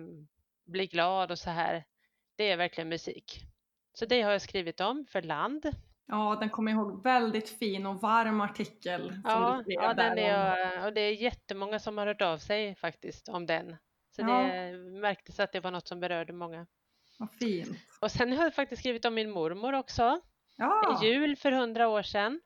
bli 0.68 0.88
glad 0.88 1.32
och 1.32 1.40
så 1.40 1.50
här, 1.50 1.84
det 2.36 2.52
är 2.52 2.58
verkligen 2.58 2.90
musik. 2.90 3.42
Så 3.94 4.06
det 4.06 4.22
har 4.22 4.32
jag 4.32 4.42
skrivit 4.42 4.80
om 4.80 5.06
för 5.10 5.22
Land. 5.22 5.72
Ja, 6.08 6.38
den 6.40 6.50
kommer 6.50 6.72
jag 6.72 6.80
ihåg. 6.80 7.04
Väldigt 7.04 7.50
fin 7.50 7.86
och 7.86 8.02
varm 8.02 8.42
artikel. 8.42 9.10
Som 9.10 9.22
ja, 9.24 9.64
du 9.66 9.74
ja 9.74 9.94
den 9.94 10.18
är, 10.18 10.86
och 10.86 10.94
det 10.94 11.02
är 11.02 11.14
jättemånga 11.14 11.80
som 11.80 11.98
har 11.98 12.08
hört 12.08 12.22
av 12.22 12.38
sig 12.38 12.76
faktiskt 12.76 13.30
om 13.30 13.46
den. 13.46 13.78
Så 14.16 14.22
ja. 14.22 14.28
det 14.28 14.78
märktes 14.78 15.40
att 15.40 15.52
det 15.52 15.60
var 15.60 15.72
något 15.72 15.88
som 15.88 16.00
berörde 16.00 16.34
många. 16.34 16.68
Vad 17.20 17.32
fint. 17.32 17.78
Och 18.02 18.12
sen 18.12 18.38
har 18.38 18.44
jag 18.44 18.56
faktiskt 18.56 18.82
skrivit 18.82 19.06
om 19.06 19.14
min 19.14 19.32
mormor 19.32 19.74
också. 19.74 20.22
Ja. 20.58 21.00
Jul 21.04 21.36
för 21.36 21.52
hundra 21.52 21.88
år 21.88 22.02
sedan. 22.02 22.42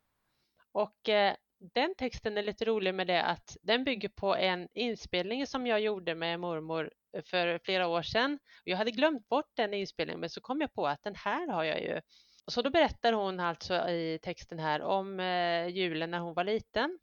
Och 0.71 1.09
eh, 1.09 1.35
den 1.73 1.95
texten 1.95 2.37
är 2.37 2.43
lite 2.43 2.65
rolig 2.65 2.95
med 2.95 3.07
det 3.07 3.23
att 3.23 3.57
den 3.61 3.83
bygger 3.83 4.09
på 4.09 4.35
en 4.35 4.67
inspelning 4.73 5.47
som 5.47 5.67
jag 5.67 5.81
gjorde 5.81 6.15
med 6.15 6.39
mormor 6.39 6.91
för 7.25 7.59
flera 7.63 7.87
år 7.87 8.01
sedan. 8.01 8.39
Jag 8.63 8.77
hade 8.77 8.91
glömt 8.91 9.29
bort 9.29 9.51
den 9.53 9.73
inspelningen 9.73 10.19
men 10.19 10.29
så 10.29 10.41
kom 10.41 10.61
jag 10.61 10.73
på 10.73 10.87
att 10.87 11.03
den 11.03 11.15
här 11.15 11.47
har 11.47 11.63
jag 11.63 11.81
ju. 11.81 12.01
Så 12.47 12.61
då 12.61 12.69
berättar 12.69 13.13
hon 13.13 13.39
alltså 13.39 13.89
i 13.89 14.19
texten 14.21 14.59
här 14.59 14.81
om 14.81 15.19
eh, 15.19 15.67
julen 15.67 16.11
när 16.11 16.19
hon 16.19 16.33
var 16.33 16.43
liten. 16.43 16.99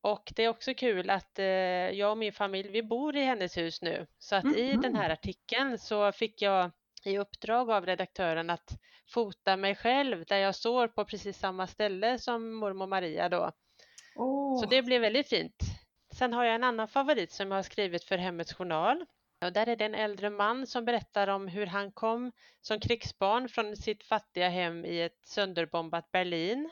Och 0.00 0.32
det 0.36 0.42
är 0.44 0.48
också 0.48 0.74
kul 0.74 1.10
att 1.10 1.38
eh, 1.38 1.46
jag 1.46 2.10
och 2.10 2.18
min 2.18 2.32
familj, 2.32 2.70
vi 2.70 2.82
bor 2.82 3.16
i 3.16 3.24
hennes 3.24 3.56
hus 3.56 3.82
nu. 3.82 4.06
Så 4.18 4.36
att 4.36 4.56
i 4.56 4.72
den 4.72 4.94
här 4.94 5.10
artikeln 5.10 5.78
så 5.78 6.12
fick 6.12 6.42
jag 6.42 6.70
i 7.04 7.18
uppdrag 7.18 7.70
av 7.70 7.86
redaktören 7.86 8.50
att 8.50 8.78
fota 9.06 9.56
mig 9.56 9.74
själv 9.74 10.24
där 10.24 10.36
jag 10.36 10.54
står 10.54 10.88
på 10.88 11.04
precis 11.04 11.38
samma 11.38 11.66
ställe 11.66 12.18
som 12.18 12.54
mormor 12.54 12.86
Maria 12.86 13.28
då. 13.28 13.52
Oh. 14.18 14.60
Så 14.60 14.66
det 14.66 14.82
blev 14.82 15.00
väldigt 15.00 15.28
fint. 15.28 15.62
Sen 16.14 16.32
har 16.32 16.44
jag 16.44 16.54
en 16.54 16.64
annan 16.64 16.88
favorit 16.88 17.32
som 17.32 17.50
jag 17.50 17.58
har 17.58 17.62
skrivit 17.62 18.04
för 18.04 18.18
Hemmets 18.18 18.54
Journal. 18.54 19.06
Och 19.44 19.52
där 19.52 19.68
är 19.68 19.76
det 19.76 19.84
en 19.84 19.94
äldre 19.94 20.30
man 20.30 20.66
som 20.66 20.84
berättar 20.84 21.28
om 21.28 21.48
hur 21.48 21.66
han 21.66 21.92
kom 21.92 22.32
som 22.60 22.80
krigsbarn 22.80 23.48
från 23.48 23.76
sitt 23.76 24.02
fattiga 24.02 24.48
hem 24.48 24.84
i 24.84 25.02
ett 25.02 25.18
sönderbombat 25.24 26.12
Berlin. 26.12 26.70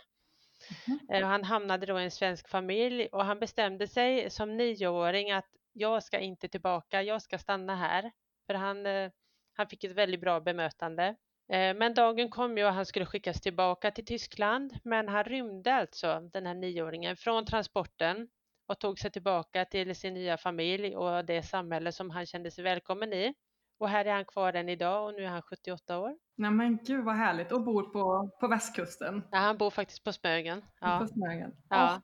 Mm. 1.08 1.24
Han 1.24 1.44
hamnade 1.44 1.86
då 1.86 2.00
i 2.00 2.04
en 2.04 2.10
svensk 2.10 2.48
familj 2.48 3.06
och 3.06 3.24
han 3.24 3.38
bestämde 3.38 3.88
sig 3.88 4.30
som 4.30 4.56
nioåring 4.56 5.30
att 5.30 5.48
jag 5.72 6.02
ska 6.02 6.18
inte 6.18 6.48
tillbaka, 6.48 7.02
jag 7.02 7.22
ska 7.22 7.38
stanna 7.38 7.76
här. 7.76 8.12
För 8.46 8.54
han 8.54 8.86
eh, 8.86 9.10
han 9.56 9.68
fick 9.68 9.84
ett 9.84 9.92
väldigt 9.92 10.20
bra 10.20 10.40
bemötande. 10.40 11.16
Eh, 11.48 11.76
men 11.76 11.94
dagen 11.94 12.30
kom 12.30 12.58
ju 12.58 12.64
och 12.64 12.72
han 12.72 12.86
skulle 12.86 13.06
skickas 13.06 13.40
tillbaka 13.40 13.90
till 13.90 14.06
Tyskland, 14.06 14.78
men 14.84 15.08
han 15.08 15.24
rymde 15.24 15.74
alltså, 15.74 16.20
den 16.32 16.46
här 16.46 16.54
nioåringen, 16.54 17.16
från 17.16 17.46
transporten 17.46 18.28
och 18.68 18.78
tog 18.78 18.98
sig 18.98 19.10
tillbaka 19.10 19.64
till 19.64 19.96
sin 19.96 20.14
nya 20.14 20.36
familj 20.36 20.96
och 20.96 21.24
det 21.24 21.42
samhälle 21.42 21.92
som 21.92 22.10
han 22.10 22.26
kände 22.26 22.50
sig 22.50 22.64
välkommen 22.64 23.12
i. 23.12 23.34
Och 23.78 23.88
här 23.88 24.04
är 24.04 24.12
han 24.12 24.24
kvar 24.24 24.52
än 24.52 24.68
idag 24.68 25.06
och 25.06 25.14
nu 25.14 25.24
är 25.24 25.28
han 25.28 25.42
78 25.42 25.98
år. 25.98 26.16
Nej 26.36 26.50
men 26.50 26.78
gud 26.84 27.04
vad 27.04 27.14
härligt 27.14 27.52
och 27.52 27.64
bor 27.64 27.82
på, 27.82 28.30
på 28.40 28.48
västkusten. 28.48 29.22
Ja, 29.30 29.38
han 29.38 29.58
bor 29.58 29.70
faktiskt 29.70 30.04
på 30.04 30.12
Smögen. 30.12 30.64
Ja. 30.80 30.98
På 30.98 31.06
Smögen. 31.06 31.52
Ja. 31.68 31.94
Oh, 31.94 32.00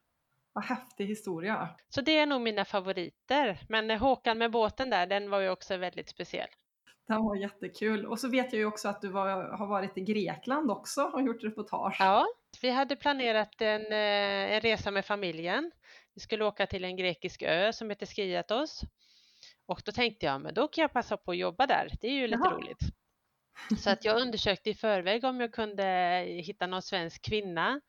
vad 0.53 0.65
häftig 0.65 1.07
historia. 1.07 1.69
Så 1.89 2.01
det 2.01 2.19
är 2.19 2.27
nog 2.27 2.41
mina 2.41 2.65
favoriter. 2.65 3.59
Men 3.69 3.91
Håkan 3.91 4.39
med 4.39 4.51
båten 4.51 4.91
där, 4.91 5.07
den 5.07 5.31
var 5.31 5.41
ju 5.41 5.49
också 5.51 5.77
väldigt 5.77 6.09
speciell. 6.09 6.49
Den 7.09 7.25
var 7.25 7.37
jättekul. 7.37 8.07
Och 8.07 8.21
så 8.21 8.29
vet 8.29 8.53
jag 8.53 8.61
ju 8.61 8.67
också 8.67 8.89
att 8.89 9.01
du 9.01 9.09
var, 9.09 9.57
har 9.59 9.67
varit 9.67 9.99
i 9.99 10.01
Grekland 10.01 10.71
också 10.71 11.03
och 11.03 11.23
gjort 11.23 11.45
reportage. 11.45 11.97
Ja, 11.99 12.27
vi 12.63 12.71
hade 12.71 12.97
planerat 12.97 13.61
en, 13.61 13.93
eh, 13.93 14.55
en 14.55 14.61
resa 14.61 14.91
med 14.91 15.05
familjen. 15.05 15.71
Vi 16.15 16.21
skulle 16.21 16.45
åka 16.45 16.67
till 16.67 16.85
en 16.85 16.97
grekisk 16.97 17.43
ö 17.43 17.73
som 17.73 17.91
heter 17.91 18.07
Skiatos. 18.07 18.81
Och 19.67 19.83
då 19.85 19.93
tänkte 19.93 20.27
jag, 20.27 20.41
men 20.41 20.55
då 20.55 20.69
kan 20.69 20.83
jag 20.83 20.93
passa 20.93 21.17
på 21.17 21.31
att 21.31 21.37
jobba 21.37 21.67
där. 21.67 21.89
Det 22.01 22.07
är 22.07 22.13
ju 22.13 22.27
lite 22.27 22.43
Jaha. 22.45 22.55
roligt. 22.55 22.79
Så 23.79 23.91
att 23.91 24.05
jag 24.05 24.21
undersökte 24.21 24.71
i 24.71 24.75
förväg 24.75 25.25
om 25.25 25.41
jag 25.41 25.53
kunde 25.53 25.85
hitta 26.29 26.67
någon 26.67 26.83
svensk 26.83 27.23
kvinna. 27.23 27.81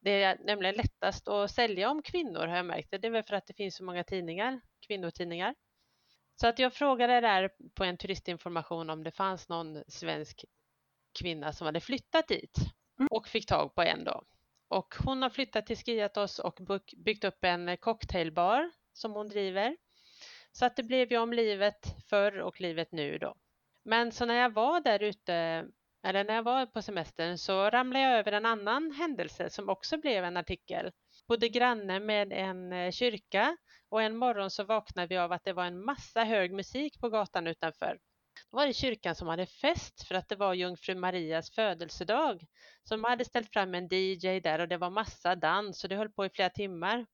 Det 0.00 0.22
är 0.22 0.38
nämligen 0.44 0.74
lättast 0.74 1.28
att 1.28 1.50
sälja 1.50 1.90
om 1.90 2.02
kvinnor 2.02 2.46
har 2.46 2.56
jag 2.56 2.66
märkt. 2.66 2.90
Det 2.90 3.04
är 3.04 3.10
väl 3.10 3.22
för 3.22 3.36
att 3.36 3.46
det 3.46 3.54
finns 3.54 3.76
så 3.76 3.84
många 3.84 4.04
tidningar, 4.04 4.60
kvinnotidningar. 4.86 5.54
Så 6.40 6.46
att 6.46 6.58
jag 6.58 6.72
frågade 6.72 7.20
där 7.20 7.50
på 7.74 7.84
en 7.84 7.96
turistinformation 7.96 8.90
om 8.90 9.04
det 9.04 9.10
fanns 9.10 9.48
någon 9.48 9.84
svensk 9.88 10.44
kvinna 11.18 11.52
som 11.52 11.66
hade 11.66 11.80
flyttat 11.80 12.28
dit 12.28 12.56
mm. 12.98 13.08
och 13.10 13.28
fick 13.28 13.46
tag 13.46 13.74
på 13.74 13.82
en 13.82 14.04
då. 14.04 14.22
Och 14.68 14.94
hon 15.04 15.22
har 15.22 15.30
flyttat 15.30 15.66
till 15.66 15.76
Skiatos 15.76 16.38
och 16.38 16.58
byggt 16.96 17.24
upp 17.24 17.44
en 17.44 17.76
cocktailbar 17.76 18.70
som 18.92 19.12
hon 19.12 19.28
driver. 19.28 19.76
Så 20.52 20.66
att 20.66 20.76
det 20.76 20.82
blev 20.82 21.12
ju 21.12 21.18
om 21.18 21.32
livet 21.32 21.94
förr 22.08 22.38
och 22.38 22.60
livet 22.60 22.92
nu 22.92 23.18
då. 23.18 23.34
Men 23.84 24.12
så 24.12 24.24
när 24.24 24.34
jag 24.34 24.52
var 24.52 24.80
där 24.80 25.02
ute, 25.02 25.34
eller 26.02 26.24
när 26.24 26.34
jag 26.34 26.42
var 26.42 26.66
på 26.66 26.82
semestern 26.82 27.38
så 27.38 27.70
ramlade 27.70 28.04
jag 28.04 28.18
över 28.18 28.32
en 28.32 28.46
annan 28.46 28.92
händelse 28.92 29.50
som 29.50 29.68
också 29.68 29.98
blev 29.98 30.24
en 30.24 30.36
artikel. 30.36 30.90
Bodde 31.28 31.48
granne 31.48 32.00
med 32.00 32.32
en 32.32 32.72
eh, 32.72 32.90
kyrka 32.90 33.56
och 33.90 34.02
en 34.02 34.16
morgon 34.16 34.50
så 34.50 34.64
vaknade 34.64 35.06
vi 35.08 35.16
av 35.16 35.32
att 35.32 35.44
det 35.44 35.52
var 35.52 35.64
en 35.64 35.84
massa 35.84 36.24
hög 36.24 36.52
musik 36.52 37.00
på 37.00 37.08
gatan 37.08 37.46
utanför. 37.46 37.98
Då 38.50 38.56
var 38.56 38.66
det 38.66 38.72
kyrkan 38.72 39.14
som 39.14 39.28
hade 39.28 39.46
fest 39.46 40.08
för 40.08 40.14
att 40.14 40.28
det 40.28 40.36
var 40.36 40.54
jungfru 40.54 40.94
Marias 40.94 41.50
födelsedag. 41.50 42.46
Så 42.84 42.94
de 42.94 43.04
hade 43.04 43.24
ställt 43.24 43.52
fram 43.52 43.74
en 43.74 43.88
DJ 43.90 44.40
där 44.40 44.58
och 44.58 44.68
det 44.68 44.76
var 44.76 44.90
massa 44.90 45.36
dans 45.36 45.84
och 45.84 45.90
det 45.90 45.96
höll 45.96 46.10
på 46.10 46.26
i 46.26 46.30
flera 46.30 46.50
timmar. 46.50 47.06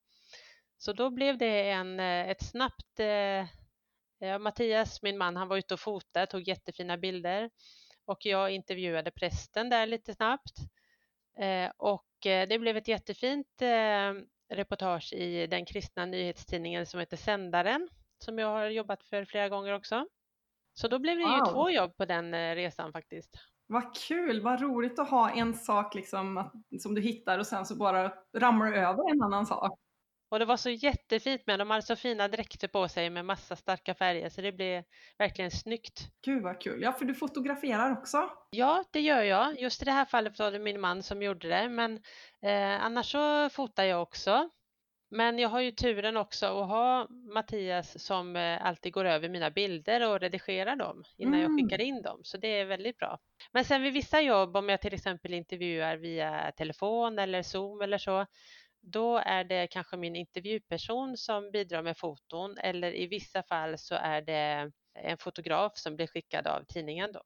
Så 0.77 0.93
då 0.93 1.09
blev 1.09 1.37
det 1.37 1.69
en, 1.69 1.99
eh, 1.99 2.29
ett 2.29 2.45
snabbt... 2.45 2.99
Eh, 2.99 3.45
Mattias, 4.39 5.01
min 5.01 5.17
man, 5.17 5.35
han 5.35 5.47
var 5.47 5.57
ute 5.57 5.73
och 5.73 5.79
fotade, 5.79 6.27
tog 6.27 6.47
jättefina 6.47 6.97
bilder 6.97 7.49
och 8.05 8.25
jag 8.25 8.51
intervjuade 8.51 9.11
prästen 9.11 9.69
där 9.69 9.85
lite 9.87 10.13
snabbt. 10.13 10.57
Eh, 11.39 11.71
och 11.77 12.25
eh, 12.25 12.47
det 12.47 12.59
blev 12.59 12.77
ett 12.77 12.87
jättefint 12.87 13.61
eh, 13.61 14.13
reportage 14.49 15.13
i 15.13 15.47
den 15.47 15.65
kristna 15.65 16.05
nyhetstidningen 16.05 16.85
som 16.85 16.99
heter 16.99 17.17
Sändaren 17.17 17.89
som 18.19 18.39
jag 18.39 18.47
har 18.47 18.65
jobbat 18.65 19.03
för 19.03 19.25
flera 19.25 19.49
gånger 19.49 19.73
också. 19.73 20.05
Så 20.73 20.87
då 20.87 20.99
blev 20.99 21.17
det 21.17 21.23
wow. 21.23 21.37
ju 21.37 21.53
två 21.53 21.69
jobb 21.69 21.97
på 21.97 22.05
den 22.05 22.33
eh, 22.33 22.55
resan 22.55 22.91
faktiskt. 22.91 23.35
Vad 23.67 23.95
kul, 23.95 24.41
vad 24.41 24.61
roligt 24.61 24.99
att 24.99 25.09
ha 25.09 25.29
en 25.29 25.53
sak 25.53 25.95
liksom, 25.95 26.49
som 26.79 26.95
du 26.95 27.01
hittar 27.01 27.39
och 27.39 27.47
sen 27.47 27.65
så 27.65 27.75
bara 27.75 28.13
ramlar 28.37 28.73
över 28.73 29.11
en 29.11 29.21
annan 29.21 29.45
sak. 29.45 29.79
Och 30.29 30.39
det 30.39 30.45
var 30.45 30.57
så 30.57 30.69
jättefint 30.69 31.47
med, 31.47 31.59
de 31.59 31.69
hade 31.69 31.81
så 31.81 31.95
fina 31.95 32.27
dräkter 32.27 32.67
på 32.67 32.87
sig 32.87 33.09
med 33.09 33.25
massa 33.25 33.55
starka 33.55 33.93
färger 33.93 34.29
så 34.29 34.41
det 34.41 34.51
blev 34.51 34.83
verkligen 35.17 35.51
snyggt. 35.51 36.09
Gud 36.25 36.43
vad 36.43 36.61
kul, 36.61 36.81
ja 36.81 36.93
för 36.93 37.05
du 37.05 37.13
fotograferar 37.13 37.91
också? 37.91 38.29
Ja 38.49 38.83
det 38.91 39.01
gör 39.01 39.21
jag, 39.21 39.59
just 39.59 39.81
i 39.81 39.85
det 39.85 39.91
här 39.91 40.05
fallet 40.05 40.39
var 40.39 40.51
det 40.51 40.59
min 40.59 40.81
man 40.81 41.03
som 41.03 41.21
gjorde 41.21 41.47
det 41.47 41.69
men 41.69 41.95
eh, 42.41 42.85
annars 42.85 43.11
så 43.11 43.49
fotar 43.49 43.83
jag 43.83 44.01
också. 44.01 44.49
Men 45.09 45.39
jag 45.39 45.49
har 45.49 45.61
ju 45.61 45.71
turen 45.71 46.17
också 46.17 46.45
att 46.45 46.67
ha 46.67 47.07
Mattias 47.09 48.05
som 48.05 48.35
eh, 48.35 48.65
alltid 48.65 48.93
går 48.93 49.05
över 49.05 49.29
mina 49.29 49.51
bilder 49.51 50.09
och 50.09 50.19
redigerar 50.19 50.75
dem 50.75 51.03
innan 51.17 51.33
mm. 51.33 51.41
jag 51.41 51.59
skickar 51.59 51.81
in 51.81 52.01
dem 52.01 52.19
så 52.23 52.37
det 52.37 52.47
är 52.47 52.65
väldigt 52.65 52.97
bra. 52.97 53.19
Men 53.51 53.65
sen 53.65 53.81
vid 53.81 53.93
vissa 53.93 54.21
jobb 54.21 54.57
om 54.57 54.69
jag 54.69 54.81
till 54.81 54.93
exempel 54.93 55.33
intervjuar 55.33 55.97
via 55.97 56.51
telefon 56.51 57.19
eller 57.19 57.43
zoom 57.43 57.81
eller 57.81 57.97
så 57.97 58.25
då 58.91 59.17
är 59.17 59.43
det 59.43 59.67
kanske 59.67 59.97
min 59.97 60.15
intervjuperson 60.15 61.17
som 61.17 61.51
bidrar 61.51 61.81
med 61.81 61.97
foton 61.97 62.57
eller 62.57 62.95
i 62.95 63.07
vissa 63.07 63.43
fall 63.43 63.77
så 63.77 63.95
är 63.95 64.21
det 64.21 64.71
en 64.93 65.17
fotograf 65.17 65.77
som 65.77 65.95
blir 65.95 66.07
skickad 66.07 66.47
av 66.47 66.63
tidningen 66.63 67.11
då. 67.11 67.21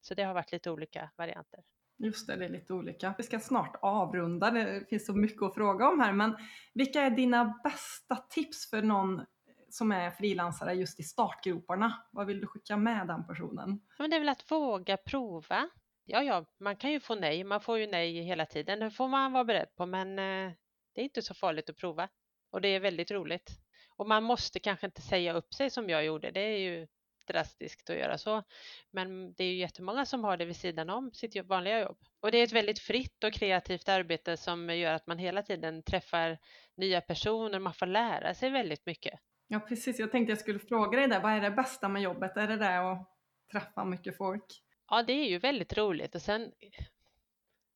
Så 0.00 0.14
det 0.14 0.22
har 0.22 0.34
varit 0.34 0.52
lite 0.52 0.70
olika 0.70 1.10
varianter. 1.16 1.60
Just 1.98 2.26
det, 2.26 2.36
det 2.36 2.44
är 2.44 2.48
lite 2.48 2.72
olika. 2.72 3.14
Vi 3.18 3.24
ska 3.24 3.40
snart 3.40 3.76
avrunda, 3.82 4.50
det 4.50 4.88
finns 4.88 5.06
så 5.06 5.12
mycket 5.12 5.42
att 5.42 5.54
fråga 5.54 5.88
om 5.88 6.00
här, 6.00 6.12
men 6.12 6.36
vilka 6.74 7.00
är 7.00 7.10
dina 7.10 7.60
bästa 7.64 8.16
tips 8.16 8.70
för 8.70 8.82
någon 8.82 9.22
som 9.68 9.92
är 9.92 10.10
frilansare 10.10 10.74
just 10.74 11.00
i 11.00 11.02
startgroparna? 11.02 12.02
Vad 12.12 12.26
vill 12.26 12.40
du 12.40 12.46
skicka 12.46 12.76
med 12.76 13.06
den 13.06 13.26
personen? 13.26 13.80
Men 13.98 14.10
det 14.10 14.16
är 14.16 14.20
väl 14.20 14.28
att 14.28 14.50
våga 14.50 14.96
prova. 14.96 15.68
Ja, 16.04 16.22
ja, 16.22 16.44
man 16.60 16.76
kan 16.76 16.92
ju 16.92 17.00
få 17.00 17.14
nej, 17.14 17.44
man 17.44 17.60
får 17.60 17.78
ju 17.78 17.86
nej 17.86 18.22
hela 18.22 18.46
tiden, 18.46 18.80
det 18.80 18.90
får 18.90 19.08
man 19.08 19.32
vara 19.32 19.44
beredd 19.44 19.74
på, 19.76 19.86
men 19.86 20.18
eh, 20.18 20.52
det 20.94 21.00
är 21.00 21.04
inte 21.04 21.22
så 21.22 21.34
farligt 21.34 21.70
att 21.70 21.76
prova 21.76 22.08
och 22.50 22.60
det 22.60 22.68
är 22.68 22.80
väldigt 22.80 23.10
roligt. 23.10 23.50
Och 23.96 24.08
man 24.08 24.22
måste 24.22 24.60
kanske 24.60 24.86
inte 24.86 25.02
säga 25.02 25.32
upp 25.32 25.54
sig 25.54 25.70
som 25.70 25.90
jag 25.90 26.04
gjorde, 26.04 26.30
det 26.30 26.40
är 26.40 26.58
ju 26.58 26.86
drastiskt 27.26 27.90
att 27.90 27.96
göra 27.96 28.18
så. 28.18 28.42
Men 28.90 29.34
det 29.34 29.44
är 29.44 29.48
ju 29.48 29.58
jättemånga 29.58 30.06
som 30.06 30.24
har 30.24 30.36
det 30.36 30.44
vid 30.44 30.56
sidan 30.56 30.90
om 30.90 31.12
sitt 31.12 31.46
vanliga 31.46 31.80
jobb. 31.80 31.98
Och 32.20 32.30
det 32.32 32.38
är 32.38 32.44
ett 32.44 32.52
väldigt 32.52 32.78
fritt 32.78 33.24
och 33.24 33.32
kreativt 33.32 33.88
arbete 33.88 34.36
som 34.36 34.76
gör 34.76 34.92
att 34.92 35.06
man 35.06 35.18
hela 35.18 35.42
tiden 35.42 35.82
träffar 35.82 36.38
nya 36.76 37.00
personer, 37.00 37.58
man 37.58 37.74
får 37.74 37.86
lära 37.86 38.34
sig 38.34 38.50
väldigt 38.50 38.86
mycket. 38.86 39.20
Ja 39.48 39.60
precis, 39.60 39.98
jag 39.98 40.12
tänkte 40.12 40.30
jag 40.30 40.38
skulle 40.38 40.58
fråga 40.58 40.98
dig 40.98 41.08
där, 41.08 41.20
vad 41.20 41.32
är 41.32 41.40
det 41.40 41.50
bästa 41.50 41.88
med 41.88 42.02
jobbet? 42.02 42.36
Är 42.36 42.48
det 42.48 42.56
det 42.56 42.90
att 42.92 43.08
träffa 43.52 43.84
mycket 43.84 44.16
folk? 44.16 44.44
Ja, 44.88 45.02
det 45.02 45.12
är 45.12 45.28
ju 45.28 45.38
väldigt 45.38 45.78
roligt 45.78 46.14
och 46.14 46.22
sen 46.22 46.52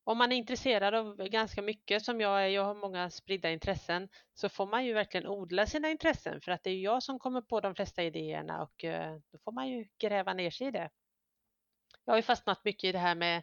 om 0.07 0.19
man 0.19 0.33
är 0.33 0.37
intresserad 0.37 0.95
av 0.95 1.16
ganska 1.16 1.62
mycket 1.62 2.05
som 2.05 2.21
jag 2.21 2.45
är, 2.45 2.47
jag 2.47 2.64
har 2.64 2.75
många 2.75 3.11
spridda 3.11 3.51
intressen, 3.51 4.09
så 4.35 4.49
får 4.49 4.66
man 4.66 4.85
ju 4.85 4.92
verkligen 4.92 5.27
odla 5.27 5.66
sina 5.66 5.88
intressen 5.90 6.40
för 6.40 6.53
att 6.53 6.64
det 6.64 6.71
är 6.71 6.81
jag 6.81 7.03
som 7.03 7.19
kommer 7.19 7.40
på 7.40 7.61
de 7.61 7.75
flesta 7.75 8.03
idéerna 8.03 8.62
och 8.62 8.85
eh, 8.85 9.16
då 9.33 9.38
får 9.38 9.53
man 9.53 9.69
ju 9.69 9.85
gräva 9.99 10.35
ner 10.35 10.51
sig 10.51 10.66
i 10.66 10.71
det. 10.71 10.90
Jag 12.05 12.12
har 12.12 12.19
ju 12.19 12.23
fastnat 12.23 12.64
mycket 12.64 12.88
i 12.88 12.92
det 12.92 12.99
här 12.99 13.14
med 13.14 13.42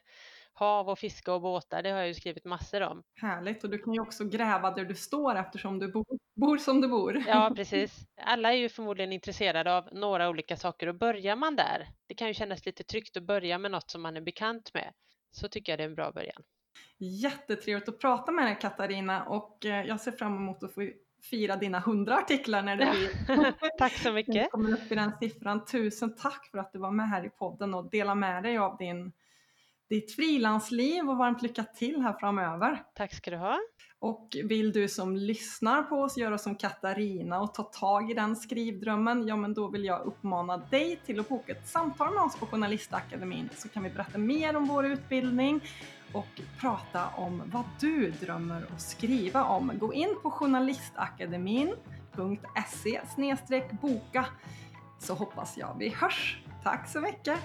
hav 0.53 0.89
och 0.89 0.99
fiske 0.99 1.31
och 1.31 1.41
båtar, 1.41 1.83
det 1.83 1.89
har 1.89 1.97
jag 1.97 2.07
ju 2.07 2.13
skrivit 2.13 2.45
massor 2.45 2.81
om. 2.81 3.03
Härligt, 3.21 3.63
och 3.63 3.69
du 3.69 3.77
kan 3.77 3.93
ju 3.93 3.99
också 3.99 4.25
gräva 4.25 4.71
där 4.71 4.85
du 4.85 4.95
står 4.95 5.35
eftersom 5.35 5.79
du 5.79 5.91
bor, 5.91 6.05
bor 6.35 6.57
som 6.57 6.81
du 6.81 6.87
bor. 6.87 7.23
Ja, 7.27 7.51
precis. 7.55 7.99
Alla 8.21 8.53
är 8.53 8.57
ju 8.57 8.69
förmodligen 8.69 9.13
intresserade 9.13 9.77
av 9.77 9.89
några 9.91 10.29
olika 10.29 10.57
saker 10.57 10.87
och 10.87 10.95
börjar 10.95 11.35
man 11.35 11.55
där, 11.55 11.87
det 12.07 12.15
kan 12.15 12.27
ju 12.27 12.33
kännas 12.33 12.65
lite 12.65 12.83
tryggt 12.83 13.17
att 13.17 13.23
börja 13.23 13.57
med 13.57 13.71
något 13.71 13.89
som 13.89 14.01
man 14.01 14.17
är 14.17 14.21
bekant 14.21 14.73
med, 14.73 14.93
så 15.33 15.47
tycker 15.47 15.71
jag 15.71 15.79
det 15.79 15.83
är 15.83 15.87
en 15.87 15.95
bra 15.95 16.11
början. 16.11 16.43
Jättetrevligt 16.97 17.89
att 17.89 17.99
prata 17.99 18.31
med 18.31 18.45
dig 18.45 18.57
Katarina 18.61 19.23
och 19.23 19.65
eh, 19.65 19.85
jag 19.85 19.99
ser 19.99 20.11
fram 20.11 20.35
emot 20.35 20.63
att 20.63 20.73
få 20.73 20.89
fira 21.21 21.55
dina 21.55 21.79
hundra 21.79 22.17
artiklar 22.17 22.61
när 22.61 22.75
det 22.75 22.91
blir. 22.91 23.53
tack 23.77 23.93
så 23.93 24.11
mycket. 24.11 24.51
kommer 24.51 24.73
upp 24.73 24.91
i 24.91 24.95
den 24.95 25.11
siffran. 25.19 25.65
Tusen 25.65 26.15
tack 26.15 26.47
för 26.51 26.57
att 26.57 26.73
du 26.73 26.79
var 26.79 26.91
med 26.91 27.09
här 27.09 27.25
i 27.25 27.29
podden 27.29 27.73
och 27.73 27.89
delade 27.89 28.19
med 28.19 28.43
dig 28.43 28.57
av 28.57 28.77
din, 28.77 29.11
ditt 29.89 30.15
frilansliv 30.15 31.09
och 31.09 31.17
varmt 31.17 31.41
lycka 31.41 31.63
till 31.63 32.01
här 32.01 32.13
framöver. 32.19 32.83
Tack 32.95 33.13
ska 33.13 33.31
du 33.31 33.37
ha. 33.37 33.59
Och 33.99 34.37
vill 34.43 34.71
du 34.71 34.87
som 34.87 35.15
lyssnar 35.15 35.83
på 35.83 35.95
oss 35.95 36.17
göra 36.17 36.37
som 36.37 36.55
Katarina 36.55 37.41
och 37.41 37.53
ta 37.53 37.63
tag 37.63 38.11
i 38.11 38.13
den 38.13 38.35
skrivdrömmen, 38.35 39.27
ja 39.27 39.35
men 39.35 39.53
då 39.53 39.67
vill 39.67 39.85
jag 39.85 40.05
uppmana 40.05 40.57
dig 40.57 40.99
till 41.05 41.19
att 41.19 41.29
boka 41.29 41.51
ett 41.51 41.67
samtal 41.67 42.13
med 42.13 42.23
oss 42.23 42.35
på 42.35 42.45
Journalistakademin 42.45 43.49
så 43.55 43.69
kan 43.69 43.83
vi 43.83 43.89
berätta 43.89 44.17
mer 44.17 44.55
om 44.55 44.65
vår 44.65 44.85
utbildning 44.85 45.61
och 46.13 46.41
prata 46.59 47.07
om 47.07 47.43
vad 47.45 47.63
du 47.79 48.11
drömmer 48.11 48.65
att 48.73 48.81
skriva 48.81 49.43
om. 49.43 49.71
Gå 49.79 49.93
in 49.93 50.15
på 50.23 50.31
journalistakademin.se 50.31 53.01
boka 53.81 54.25
så 54.99 55.13
hoppas 55.13 55.57
jag 55.57 55.75
vi 55.79 55.89
hörs. 55.89 56.41
Tack 56.63 56.89
så 56.89 57.01
mycket! 57.01 57.39